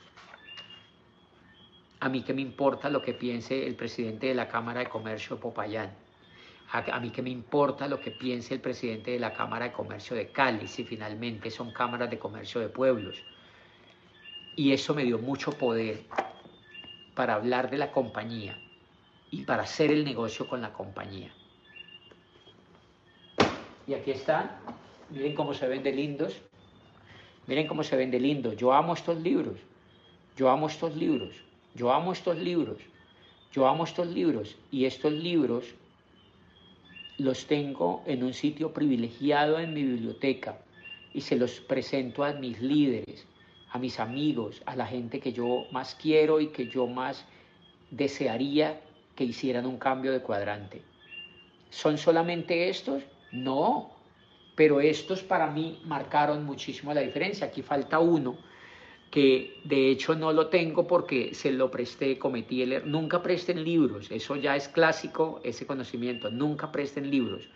a 2.01 2.09
mí 2.09 2.23
que 2.23 2.33
me 2.33 2.41
importa 2.41 2.89
lo 2.89 3.03
que 3.03 3.13
piense 3.13 3.67
el 3.67 3.75
presidente 3.75 4.29
de 4.29 4.35
la 4.35 4.49
Cámara 4.49 4.81
de 4.81 4.89
Comercio 4.89 5.37
de 5.37 5.43
Popayán. 5.43 5.93
A, 6.73 7.01
mí 7.01 7.11
que 7.11 7.21
me 7.21 7.29
importa 7.29 7.87
lo 7.87 8.01
que 8.01 8.13
piense 8.13 8.55
el 8.55 8.63
presidente 8.63 9.11
de 9.11 9.19
la 9.19 9.35
Cámara 9.35 9.67
de 9.67 9.73
Comercio 9.73 10.17
de 10.17 10.29
Cali, 10.29 10.67
si 10.67 10.85
finalmente 10.85 11.51
son 11.51 11.71
cámaras 11.71 12.09
de 12.09 12.19
comercio 12.19 12.63
de 12.63 12.71
pueblos. 12.71 13.23
Y 14.57 14.73
eso 14.73 14.95
me 14.95 15.05
dio 15.05 15.19
mucho 15.19 15.53
poder 15.53 16.03
para 17.15 17.35
hablar 17.35 17.71
de 17.71 17.79
la 17.79 17.91
compañía 17.91 18.57
y 19.31 19.43
para 19.43 19.65
hacer 19.65 19.91
el 19.91 20.05
negocio 20.05 20.49
con 20.49 20.61
la 20.61 20.73
compañía. 20.73 21.33
Y 23.87 23.95
aquí 23.95 24.13
están, 24.13 24.51
miren 25.11 25.35
cómo 25.35 25.55
se 25.55 25.67
ven 25.67 25.83
de 25.83 25.93
lindos, 25.93 26.35
miren 27.47 27.67
cómo 27.67 27.83
se 27.83 27.97
ven 27.97 28.11
de 28.11 28.21
lindos. 28.21 28.57
Yo 28.57 28.73
amo 28.73 28.95
estos 28.95 29.21
libros, 29.21 29.59
yo 30.37 30.49
amo 30.49 30.69
estos 30.69 30.95
libros, 30.97 31.35
yo 31.75 31.93
amo 31.93 32.13
estos 32.13 32.37
libros, 32.37 32.79
yo 33.53 33.67
amo 33.67 33.85
estos 33.85 34.07
libros. 34.07 34.57
Y 34.71 34.85
estos 34.85 35.13
libros 35.13 35.65
los 37.19 37.47
tengo 37.47 38.03
en 38.07 38.23
un 38.23 38.35
sitio 38.35 38.73
privilegiado 38.73 39.59
en 39.59 39.75
mi 39.75 39.83
biblioteca 39.83 40.59
y 41.13 41.21
se 41.21 41.37
los 41.37 41.61
presento 41.61 42.25
a 42.25 42.33
mis 42.33 42.61
líderes 42.61 43.27
a 43.75 43.79
mis 43.79 43.99
amigos, 43.99 44.63
a 44.67 44.77
la 44.77 44.87
gente 44.87 45.19
que 45.19 45.33
yo 45.33 45.67
más 45.73 45.97
quiero 45.97 46.41
y 46.41 46.47
que 46.47 46.69
yo 46.69 46.87
más 46.87 47.25
desearía 47.91 48.81
que 49.17 49.25
hicieran 49.25 49.67
un 49.67 49.79
cambio 49.79 50.13
de 50.13 50.21
cuadrante. 50.21 50.81
¿Son 51.71 51.99
solamente 51.99 52.69
estos? 52.69 53.03
No, 53.33 53.91
pero 54.55 54.81
estos 54.81 55.25
para 55.25 55.51
mí 55.51 55.83
marcaron 55.87 56.45
muchísimo 56.45 56.95
la 56.95 57.01
diferencia. 57.01 57.49
Aquí 57.49 57.63
falta 57.63 57.99
uno 57.99 58.39
que 59.11 59.61
de 59.65 59.91
hecho 59.91 60.15
no 60.15 60.33
lo 60.33 60.47
tengo 60.47 60.87
porque 60.87 61.35
se 61.35 61.51
lo 61.51 61.69
presté, 61.69 62.17
cometí 62.17 62.63
el 62.63 62.75
error. 62.75 62.87
Nunca 62.87 63.25
presten 63.25 63.65
libros, 63.65 64.09
eso 64.13 64.37
ya 64.37 64.55
es 64.55 64.69
clásico, 64.69 65.41
ese 65.43 65.67
conocimiento, 65.67 66.31
nunca 66.31 66.71
presten 66.71 67.11
libros. 67.11 67.49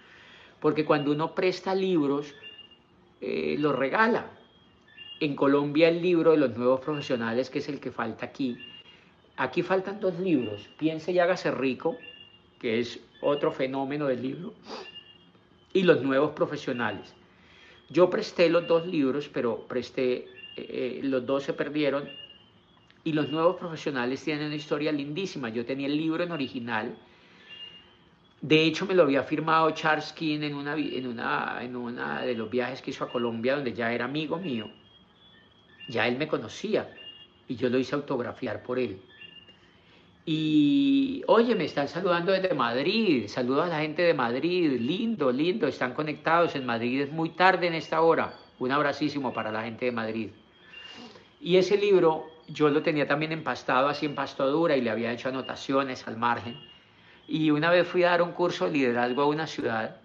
Porque 0.59 0.85
cuando 0.85 1.13
uno 1.13 1.37
presta 1.37 1.77
libros, 1.77 2.35
eh, 3.21 3.55
los 3.57 3.77
regala, 3.77 4.33
en 5.21 5.35
Colombia 5.35 5.89
el 5.89 6.01
libro 6.01 6.33
de 6.33 6.39
los 6.39 6.57
nuevos 6.57 6.81
profesionales, 6.81 7.51
que 7.51 7.59
es 7.59 7.69
el 7.69 7.81
que 7.81 7.91
falta 7.91 8.27
aquí. 8.27 8.59
Aquí 9.37 9.63
faltan 9.63 10.01
dos 10.01 10.19
libros, 10.19 10.69
Piense 10.79 11.13
y 11.13 11.19
hágase 11.19 11.51
rico, 11.51 11.97
que 12.61 12.81
es 12.81 13.01
otro 13.21 13.53
fenómeno 13.53 14.07
del 14.07 14.23
libro, 14.23 14.55
y 15.73 15.83
los 15.83 16.03
nuevos 16.03 16.33
profesionales. 16.33 17.15
Yo 17.89 18.11
presté 18.11 18.49
los 18.49 18.67
dos 18.67 18.87
libros, 18.87 19.29
pero 19.29 19.67
presté, 19.67 20.27
eh, 20.57 21.01
los 21.03 21.25
dos 21.25 21.45
se 21.45 21.53
perdieron, 21.53 22.09
y 23.05 23.13
los 23.13 23.31
nuevos 23.31 23.57
profesionales 23.57 24.23
tienen 24.23 24.47
una 24.47 24.57
historia 24.57 24.93
lindísima. 24.93 25.49
Yo 25.49 25.65
tenía 25.65 25.87
el 25.87 25.97
libro 25.97 26.23
en 26.23 26.33
original, 26.33 26.99
de 28.41 28.65
hecho, 28.65 28.87
me 28.87 28.95
lo 28.95 29.03
había 29.03 29.25
firmado 29.25 29.69
Charles 29.73 30.13
King 30.13 30.43
en, 30.43 30.55
una, 30.55 30.77
en 30.77 31.77
una 31.77 32.23
de 32.23 32.35
los 32.35 32.49
viajes 32.49 32.81
que 32.81 32.91
hizo 32.91 33.03
a 33.03 33.11
Colombia, 33.11 33.57
donde 33.57 33.73
ya 33.73 33.93
era 33.93 34.05
amigo 34.05 34.39
mío 34.39 34.71
ya 35.89 36.07
él 36.07 36.17
me 36.17 36.29
conocía 36.29 36.89
y 37.49 37.57
yo 37.57 37.69
lo 37.69 37.79
hice 37.79 37.95
autografiar 37.95 38.63
por 38.63 38.79
él. 38.79 39.01
Y 40.27 41.23
oye, 41.27 41.55
me 41.55 41.65
están 41.65 41.89
saludando 41.89 42.33
desde 42.33 42.55
Madrid, 42.55 43.27
saludo 43.29 43.63
a 43.63 43.67
la 43.67 43.81
gente 43.81 44.03
de 44.03 44.13
Madrid, 44.13 44.79
lindo, 44.79 45.33
lindo, 45.33 45.67
están 45.67 45.95
conectados 45.95 46.55
en 46.55 46.67
Madrid, 46.67 47.01
es 47.01 47.11
muy 47.11 47.31
tarde 47.31 47.67
en 47.67 47.75
esta 47.75 48.03
hora, 48.03 48.35
un 48.59 48.71
abracísimo 48.71 49.33
para 49.33 49.51
la 49.51 49.63
gente 49.63 49.87
de 49.87 49.93
Madrid. 49.93 50.29
Y 51.41 51.57
ese 51.57 51.79
libro 51.79 52.27
yo 52.49 52.69
lo 52.69 52.83
tenía 52.83 53.07
también 53.07 53.33
empastado 53.33 53.89
así 53.89 54.05
en 54.05 54.15
pastadura 54.15 54.77
y 54.77 54.83
le 54.83 54.91
había 54.91 55.13
hecho 55.13 55.31
anotaciones 55.31 56.07
al 56.07 56.19
margen. 56.19 56.61
Y 57.27 57.51
una 57.51 57.71
vez 57.71 57.87
fui 57.87 58.03
a 58.05 58.11
dar 58.11 58.23
un 58.23 58.33
curso 58.33 58.67
de 58.67 58.73
liderazgo 58.73 59.23
a 59.23 59.27
una 59.27 59.47
ciudad 59.47 59.97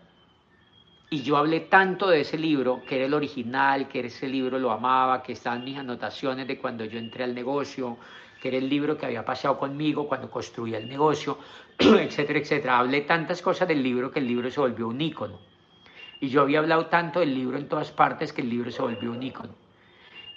y 1.14 1.22
yo 1.22 1.38
hablé 1.38 1.60
tanto 1.60 2.10
de 2.10 2.22
ese 2.22 2.40
libro, 2.40 2.82
que 2.88 2.96
era 2.96 3.06
el 3.06 3.14
original, 3.14 3.88
que 3.88 4.00
ese 4.00 4.28
libro 4.28 4.58
lo 4.58 4.72
amaba, 4.72 5.22
que 5.22 5.34
estaban 5.34 5.64
mis 5.64 5.78
anotaciones 5.78 6.48
de 6.48 6.58
cuando 6.58 6.86
yo 6.86 6.98
entré 6.98 7.24
al 7.24 7.36
negocio, 7.36 8.00
que 8.42 8.48
era 8.48 8.58
el 8.58 8.68
libro 8.68 8.98
que 8.98 9.06
había 9.06 9.24
pasado 9.24 9.60
conmigo 9.60 10.08
cuando 10.08 10.32
construía 10.32 10.80
el 10.80 10.90
negocio, 10.90 11.38
etcétera, 11.78 12.40
etcétera. 12.40 12.80
Hablé 12.80 13.02
tantas 13.02 13.44
cosas 13.44 13.68
del 13.68 13.84
libro 13.84 14.10
que 14.10 14.22
el 14.22 14.28
libro 14.28 14.50
se 14.50 14.60
volvió 14.60 14.88
un 14.88 15.00
ícono. 15.00 15.38
Y 16.20 16.30
yo 16.30 16.42
había 16.42 16.58
hablado 16.58 16.88
tanto 16.88 17.20
del 17.20 17.36
libro 17.36 17.60
en 17.60 17.68
todas 17.68 17.92
partes 17.92 18.34
que 18.34 18.42
el 18.42 18.50
libro 18.50 18.72
se 18.72 18.82
volvió 18.82 19.12
un 19.12 19.22
ícono. 19.22 19.54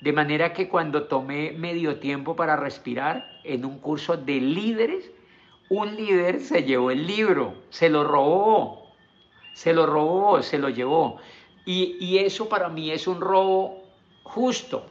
De 0.02 0.12
manera 0.12 0.52
que 0.52 0.68
cuando 0.68 1.04
tomé 1.04 1.52
medio 1.52 2.00
tiempo 2.00 2.36
para 2.36 2.54
respirar 2.54 3.26
en 3.44 3.64
un 3.64 3.78
curso 3.78 4.18
de 4.18 4.42
líderes, 4.42 5.10
un 5.70 5.96
líder 5.96 6.40
se 6.40 6.64
llevó 6.64 6.90
el 6.90 7.06
libro, 7.06 7.54
se 7.70 7.88
lo 7.88 8.04
robó, 8.04 8.85
se 9.56 9.72
lo 9.72 9.86
robó, 9.86 10.42
se 10.42 10.58
lo 10.58 10.68
llevó. 10.68 11.16
Y, 11.64 12.18
eso 12.18 12.46
para 12.46 12.68
mí 12.68 12.90
es 12.90 13.06
un 13.08 13.22
robo 13.22 13.84
justo. 14.22 14.84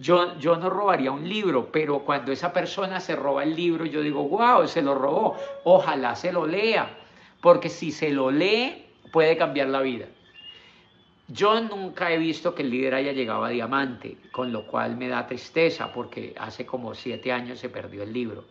Yo, 0.00 0.36
yo 0.40 0.56
no 0.56 0.68
robaría 0.68 1.12
un 1.12 1.26
libro, 1.26 1.70
pero 1.70 2.00
cuando 2.00 2.32
esa 2.32 2.52
persona 2.52 2.98
se 2.98 3.14
roba 3.14 3.44
el 3.44 3.54
libro, 3.54 3.86
yo 3.86 4.00
digo, 4.02 4.24
wow, 4.24 4.66
se 4.66 4.82
lo 4.82 4.96
robó, 4.96 5.36
ojalá 5.62 6.16
se 6.16 6.32
lo 6.32 6.48
lea, 6.48 6.98
porque 7.40 7.68
si 7.68 7.92
se 7.92 8.10
lo 8.10 8.32
lee, 8.32 8.86
puede 9.12 9.36
cambiar 9.36 9.68
la 9.68 9.82
vida. 9.82 10.06
Yo 11.28 11.60
nunca 11.60 12.10
he 12.10 12.18
visto 12.18 12.56
que 12.56 12.62
el 12.62 12.70
líder 12.70 12.96
haya 12.96 13.12
llegado 13.12 13.44
a 13.44 13.50
diamante, 13.50 14.16
con 14.32 14.50
lo 14.50 14.66
cual 14.66 14.96
me 14.96 15.06
da 15.06 15.28
tristeza 15.28 15.92
porque 15.92 16.34
hace 16.38 16.66
como 16.66 16.92
siete 16.92 17.30
años 17.30 17.60
se 17.60 17.68
perdió 17.68 18.02
el 18.02 18.12
libro 18.12 18.44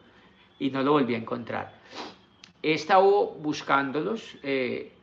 y 0.60 0.69
no 0.69 0.82
lo 0.82 0.93
volví 0.93 1.13
a 1.13 1.17
encontrar. 1.17 1.74
He 2.63 2.74
estado 2.74 3.36
buscándolos, 3.41 4.38
eh, 4.41 4.95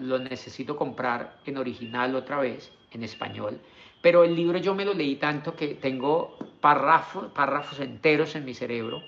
lo 0.00 0.18
necesito 0.18 0.76
comprar 0.76 1.40
en 1.44 1.58
original 1.58 2.14
otra 2.14 2.38
vez, 2.40 2.72
en 2.92 3.02
español. 3.02 3.60
Pero 4.00 4.24
el 4.24 4.34
libro 4.34 4.58
yo 4.58 4.74
me 4.74 4.84
lo 4.84 4.94
leí 4.94 5.16
tanto 5.16 5.54
que 5.54 5.74
tengo 5.74 6.38
párrafos, 6.60 7.80
enteros 7.80 8.34
en 8.36 8.44
mi 8.44 8.54
cerebro, 8.54 9.02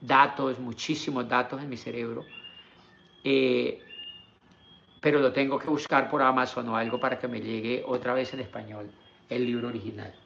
datos, 0.00 0.58
muchísimos 0.58 1.28
datos 1.28 1.62
en 1.62 1.68
mi 1.68 1.76
cerebro. 1.76 2.24
Eh, 3.24 3.80
pero 5.00 5.18
lo 5.20 5.32
tengo 5.32 5.58
que 5.58 5.68
buscar 5.68 6.08
por 6.08 6.22
Amazon 6.22 6.68
o 6.68 6.76
algo 6.76 6.98
para 6.98 7.18
que 7.18 7.28
me 7.28 7.40
llegue 7.40 7.82
otra 7.86 8.14
vez 8.14 8.32
en 8.34 8.40
español 8.40 8.90
el 9.28 9.44
libro 9.44 9.68
original. 9.68 10.23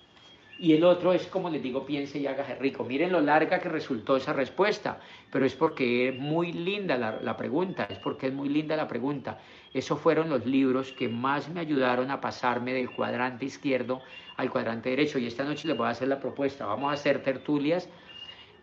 Y 0.61 0.73
el 0.73 0.83
otro 0.83 1.13
es, 1.13 1.27
como 1.29 1.51
les 1.51 1.63
digo, 1.63 1.87
piense 1.87 2.19
y 2.19 2.27
hágase 2.27 2.57
rico. 2.57 2.83
Miren 2.83 3.13
lo 3.13 3.21
larga 3.21 3.61
que 3.61 3.69
resultó 3.69 4.17
esa 4.17 4.33
respuesta, 4.33 4.99
pero 5.31 5.47
es 5.47 5.55
porque 5.55 6.09
es 6.09 6.19
muy 6.19 6.53
linda 6.53 6.97
la, 6.97 7.21
la, 7.23 7.37
pregunta, 7.37 7.87
es 7.89 7.99
porque 7.99 8.27
es 8.27 8.33
muy 8.33 8.49
linda 8.49 8.77
la 8.77 8.89
pregunta. 8.89 9.39
Esos 9.73 10.01
fueron 10.01 10.29
los 10.29 10.45
libros 10.47 10.91
que 10.93 11.09
más 11.09 11.49
me 11.49 11.61
ayudaron 11.61 12.11
a 12.11 12.21
pasarme 12.21 12.73
del 12.73 12.91
cuadrante 12.91 13.45
izquierdo 13.45 14.03
al 14.37 14.51
cuadrante 14.51 14.91
derecho. 14.91 15.21
Y 15.21 15.29
esta 15.29 15.45
noche 15.45 15.69
les 15.69 15.77
voy 15.77 15.87
a 15.87 15.91
hacer 15.91 16.09
la 16.09 16.19
propuesta. 16.19 16.67
Vamos 16.67 16.91
a 16.91 16.95
hacer 16.95 17.23
tertulias 17.23 17.89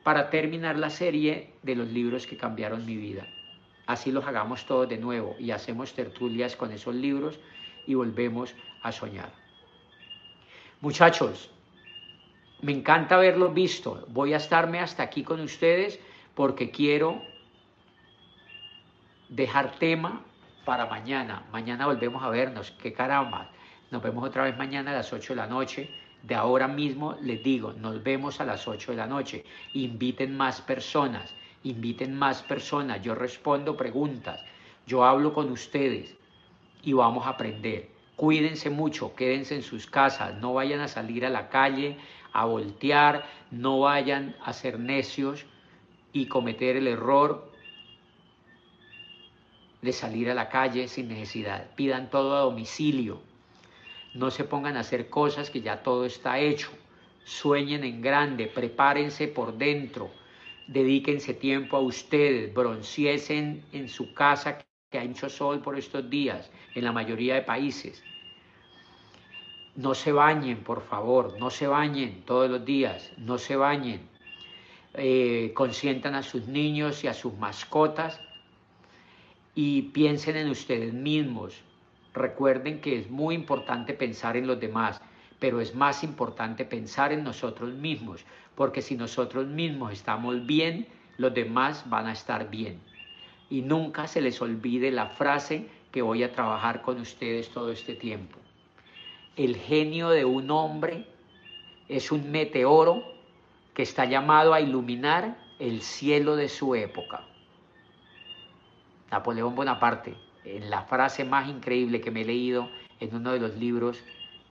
para 0.03 0.29
terminar 0.29 0.77
la 0.77 0.89
serie 0.89 1.53
de 1.63 1.75
los 1.75 1.88
libros 1.88 2.27
que 2.27 2.36
cambiaron 2.36 2.85
mi 2.85 2.98
vida. 2.98 3.25
Así 3.85 4.12
los 4.12 4.25
hagamos 4.25 4.65
todos 4.65 4.89
de 4.89 4.98
nuevo 4.98 5.35
y 5.39 5.52
hacemos 5.52 5.93
tertulias 5.93 6.56
con 6.56 6.71
esos 6.71 6.93
libros 6.93 7.39
y 7.87 7.93
volvemos 7.93 8.54
a 8.81 8.91
soñar. 8.91 9.31
Muchachos, 10.81 11.52
me 12.62 12.71
encanta 12.71 13.15
haberlo 13.15 13.51
visto. 13.51 14.06
Voy 14.10 14.33
a 14.33 14.37
estarme 14.37 14.79
hasta 14.79 15.03
aquí 15.03 15.23
con 15.23 15.39
ustedes 15.41 15.99
porque 16.33 16.71
quiero 16.71 17.21
dejar 19.29 19.71
tema 19.77 20.23
para 20.65 20.85
mañana. 20.85 21.45
Mañana 21.51 21.85
volvemos 21.85 22.23
a 22.23 22.29
vernos. 22.29 22.71
Qué 22.81 22.93
caramba. 22.93 23.51
Nos 23.91 24.01
vemos 24.01 24.23
otra 24.23 24.43
vez 24.43 24.58
mañana 24.58 24.91
a 24.91 24.95
las 24.95 25.13
8 25.13 25.33
de 25.33 25.37
la 25.37 25.47
noche. 25.47 25.89
De 26.23 26.33
ahora 26.33 26.67
mismo 26.67 27.15
les 27.21 27.43
digo, 27.43 27.73
nos 27.73 28.01
vemos 28.03 28.41
a 28.41 28.45
las 28.45 28.67
8 28.67 28.91
de 28.91 28.97
la 28.97 29.08
noche. 29.08 29.45
Inviten 29.73 30.35
más 30.35 30.62
personas. 30.62 31.33
Inviten 31.63 32.17
más 32.17 32.41
personas. 32.43 33.01
Yo 33.01 33.15
respondo 33.15 33.77
preguntas. 33.77 34.43
Yo 34.87 35.03
hablo 35.03 35.33
con 35.33 35.51
ustedes 35.51 36.15
y 36.83 36.93
vamos 36.93 37.25
a 37.25 37.31
aprender. 37.31 37.89
Cuídense 38.15 38.69
mucho, 38.69 39.13
quédense 39.13 39.56
en 39.56 39.63
sus 39.63 39.87
casas, 39.87 40.35
no 40.35 40.53
vayan 40.53 40.79
a 40.79 40.87
salir 40.87 41.25
a 41.25 41.29
la 41.29 41.49
calle 41.49 41.97
a 42.36 42.46
voltear, 42.46 43.25
no 43.50 43.79
vayan 43.79 44.36
a 44.44 44.52
ser 44.52 44.77
necios 44.77 45.46
y 46.12 46.27
cometer 46.27 46.75
el 46.75 46.88
error 46.88 47.50
de 49.81 49.94
salir 49.94 50.29
a 50.29 50.33
la 50.33 50.50
calle 50.50 50.88
sin 50.90 51.08
necesidad. 51.08 51.71
Pidan 51.75 52.10
todo 52.10 52.36
a 52.36 52.42
domicilio. 52.42 53.21
No 54.13 54.31
se 54.31 54.44
pongan 54.44 54.75
a 54.75 54.81
hacer 54.81 55.10
cosas 55.10 55.50
que 55.50 55.62
ya 55.62 55.81
todo 55.81 56.06
está 56.06 56.40
hecho. 56.40 56.71
Sueñen 57.23 57.83
en 57.83 58.02
grande, 58.02 58.48
prepárense 58.48 59.27
por 59.27 59.58
dentro, 59.58 60.12
dedíquense 60.67 61.33
tiempo 61.33 61.77
a 61.77 61.81
ustedes, 61.81 62.54
bronciesen 62.54 63.63
en 63.71 63.88
su 63.88 64.13
casa 64.13 64.60
que 64.92 65.00
hay 65.00 65.08
mucho 65.08 65.29
sol 65.29 65.62
por 65.62 65.77
estos 65.77 66.10
días 66.10 66.52
en 66.75 66.83
la 66.83 66.92
mayoría 66.92 67.36
de 67.36 67.42
países. 67.42 68.04
No 69.76 69.94
se 69.94 70.13
bañen, 70.13 70.63
por 70.63 70.82
favor, 70.82 71.38
no 71.38 71.50
se 71.50 71.67
bañen 71.67 72.23
todos 72.26 72.50
los 72.50 72.63
días, 72.63 73.12
no 73.17 73.38
se 73.38 73.58
bañen. 73.58 74.08
Eh, 74.94 75.52
consientan 75.54 76.15
a 76.15 76.23
sus 76.23 76.48
niños 76.48 77.04
y 77.04 77.08
a 77.08 77.13
sus 77.13 77.34
mascotas 77.34 78.21
y 79.54 79.82
piensen 79.82 80.38
en 80.38 80.50
ustedes 80.50 80.94
mismos. 80.94 81.62
Recuerden 82.13 82.80
que 82.80 83.00
es 83.00 83.10
muy 83.10 83.36
importante 83.36 83.94
pensar 83.94 84.38
en 84.38 84.48
los 84.48 84.62
demás, 84.62 85.02
pero 85.40 85.60
es 85.60 85.76
más 85.76 86.06
importante 86.06 86.63
pensar 86.63 87.12
en 87.12 87.26
nosotros 87.26 87.73
mismos, 87.73 88.23
porque 88.56 88.82
si 88.82 88.96
nosotros 88.96 89.46
mismos 89.48 89.92
estamos 89.92 90.46
bien, 90.46 90.88
los 91.17 91.34
demás 91.34 91.84
van 91.90 92.08
a 92.08 92.13
estar 92.13 92.50
bien. 92.50 92.80
Y 93.50 93.62
nunca 93.62 94.08
se 94.08 94.21
les 94.21 94.42
olvide 94.42 94.92
la 94.92 95.08
frase 95.08 95.67
que 95.92 96.02
voy 96.02 96.23
a 96.23 96.32
trabajar 96.32 96.82
con 96.82 97.02
ustedes 97.02 97.50
todo 97.50 97.71
este 97.71 97.96
tiempo. 97.96 98.44
El 99.36 99.58
genio 99.58 100.10
de 100.10 100.23
un 100.23 100.50
hombre 100.50 101.06
es 101.90 102.12
un 102.12 102.31
meteoro 102.31 103.04
que 103.73 103.83
está 103.83 104.06
llamado 104.06 104.54
a 104.54 104.62
iluminar 104.62 105.38
el 105.60 105.81
cielo 105.81 106.36
de 106.36 106.48
su 106.48 106.73
época. 106.73 107.21
Napoleón 109.12 109.56
Bonaparte, 109.56 110.15
en 110.46 110.69
la 110.69 110.83
frase 110.83 111.25
más 111.25 111.50
increíble 111.50 112.02
que 112.02 112.12
me 112.12 112.21
he 112.21 112.25
leído 112.25 112.69
en 113.00 113.13
uno 113.13 113.33
de 113.33 113.40
los 113.40 113.56
libros 113.56 114.02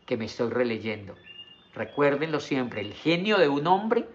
que 0.07 0.16
me 0.16 0.26
estoy 0.26 0.51
releyendo. 0.51 1.14
Recuérdenlo 1.74 2.39
siempre, 2.39 2.82
el 2.82 2.93
genio 2.93 3.39
de 3.39 3.49
un 3.49 3.66
hombre 3.66 4.07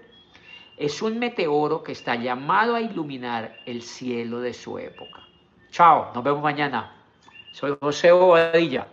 es 0.77 1.01
un 1.01 1.19
meteoro 1.19 1.83
que 1.83 1.91
está 1.91 2.15
llamado 2.15 2.75
a 2.75 2.81
iluminar 2.81 3.57
el 3.65 3.81
cielo 3.81 4.39
de 4.39 4.53
su 4.53 4.77
época. 4.77 5.23
Chao, 5.71 6.11
nos 6.13 6.23
vemos 6.23 6.41
mañana. 6.41 6.95
Soy 7.51 7.75
José 7.81 8.11
Bobadilla. 8.11 8.87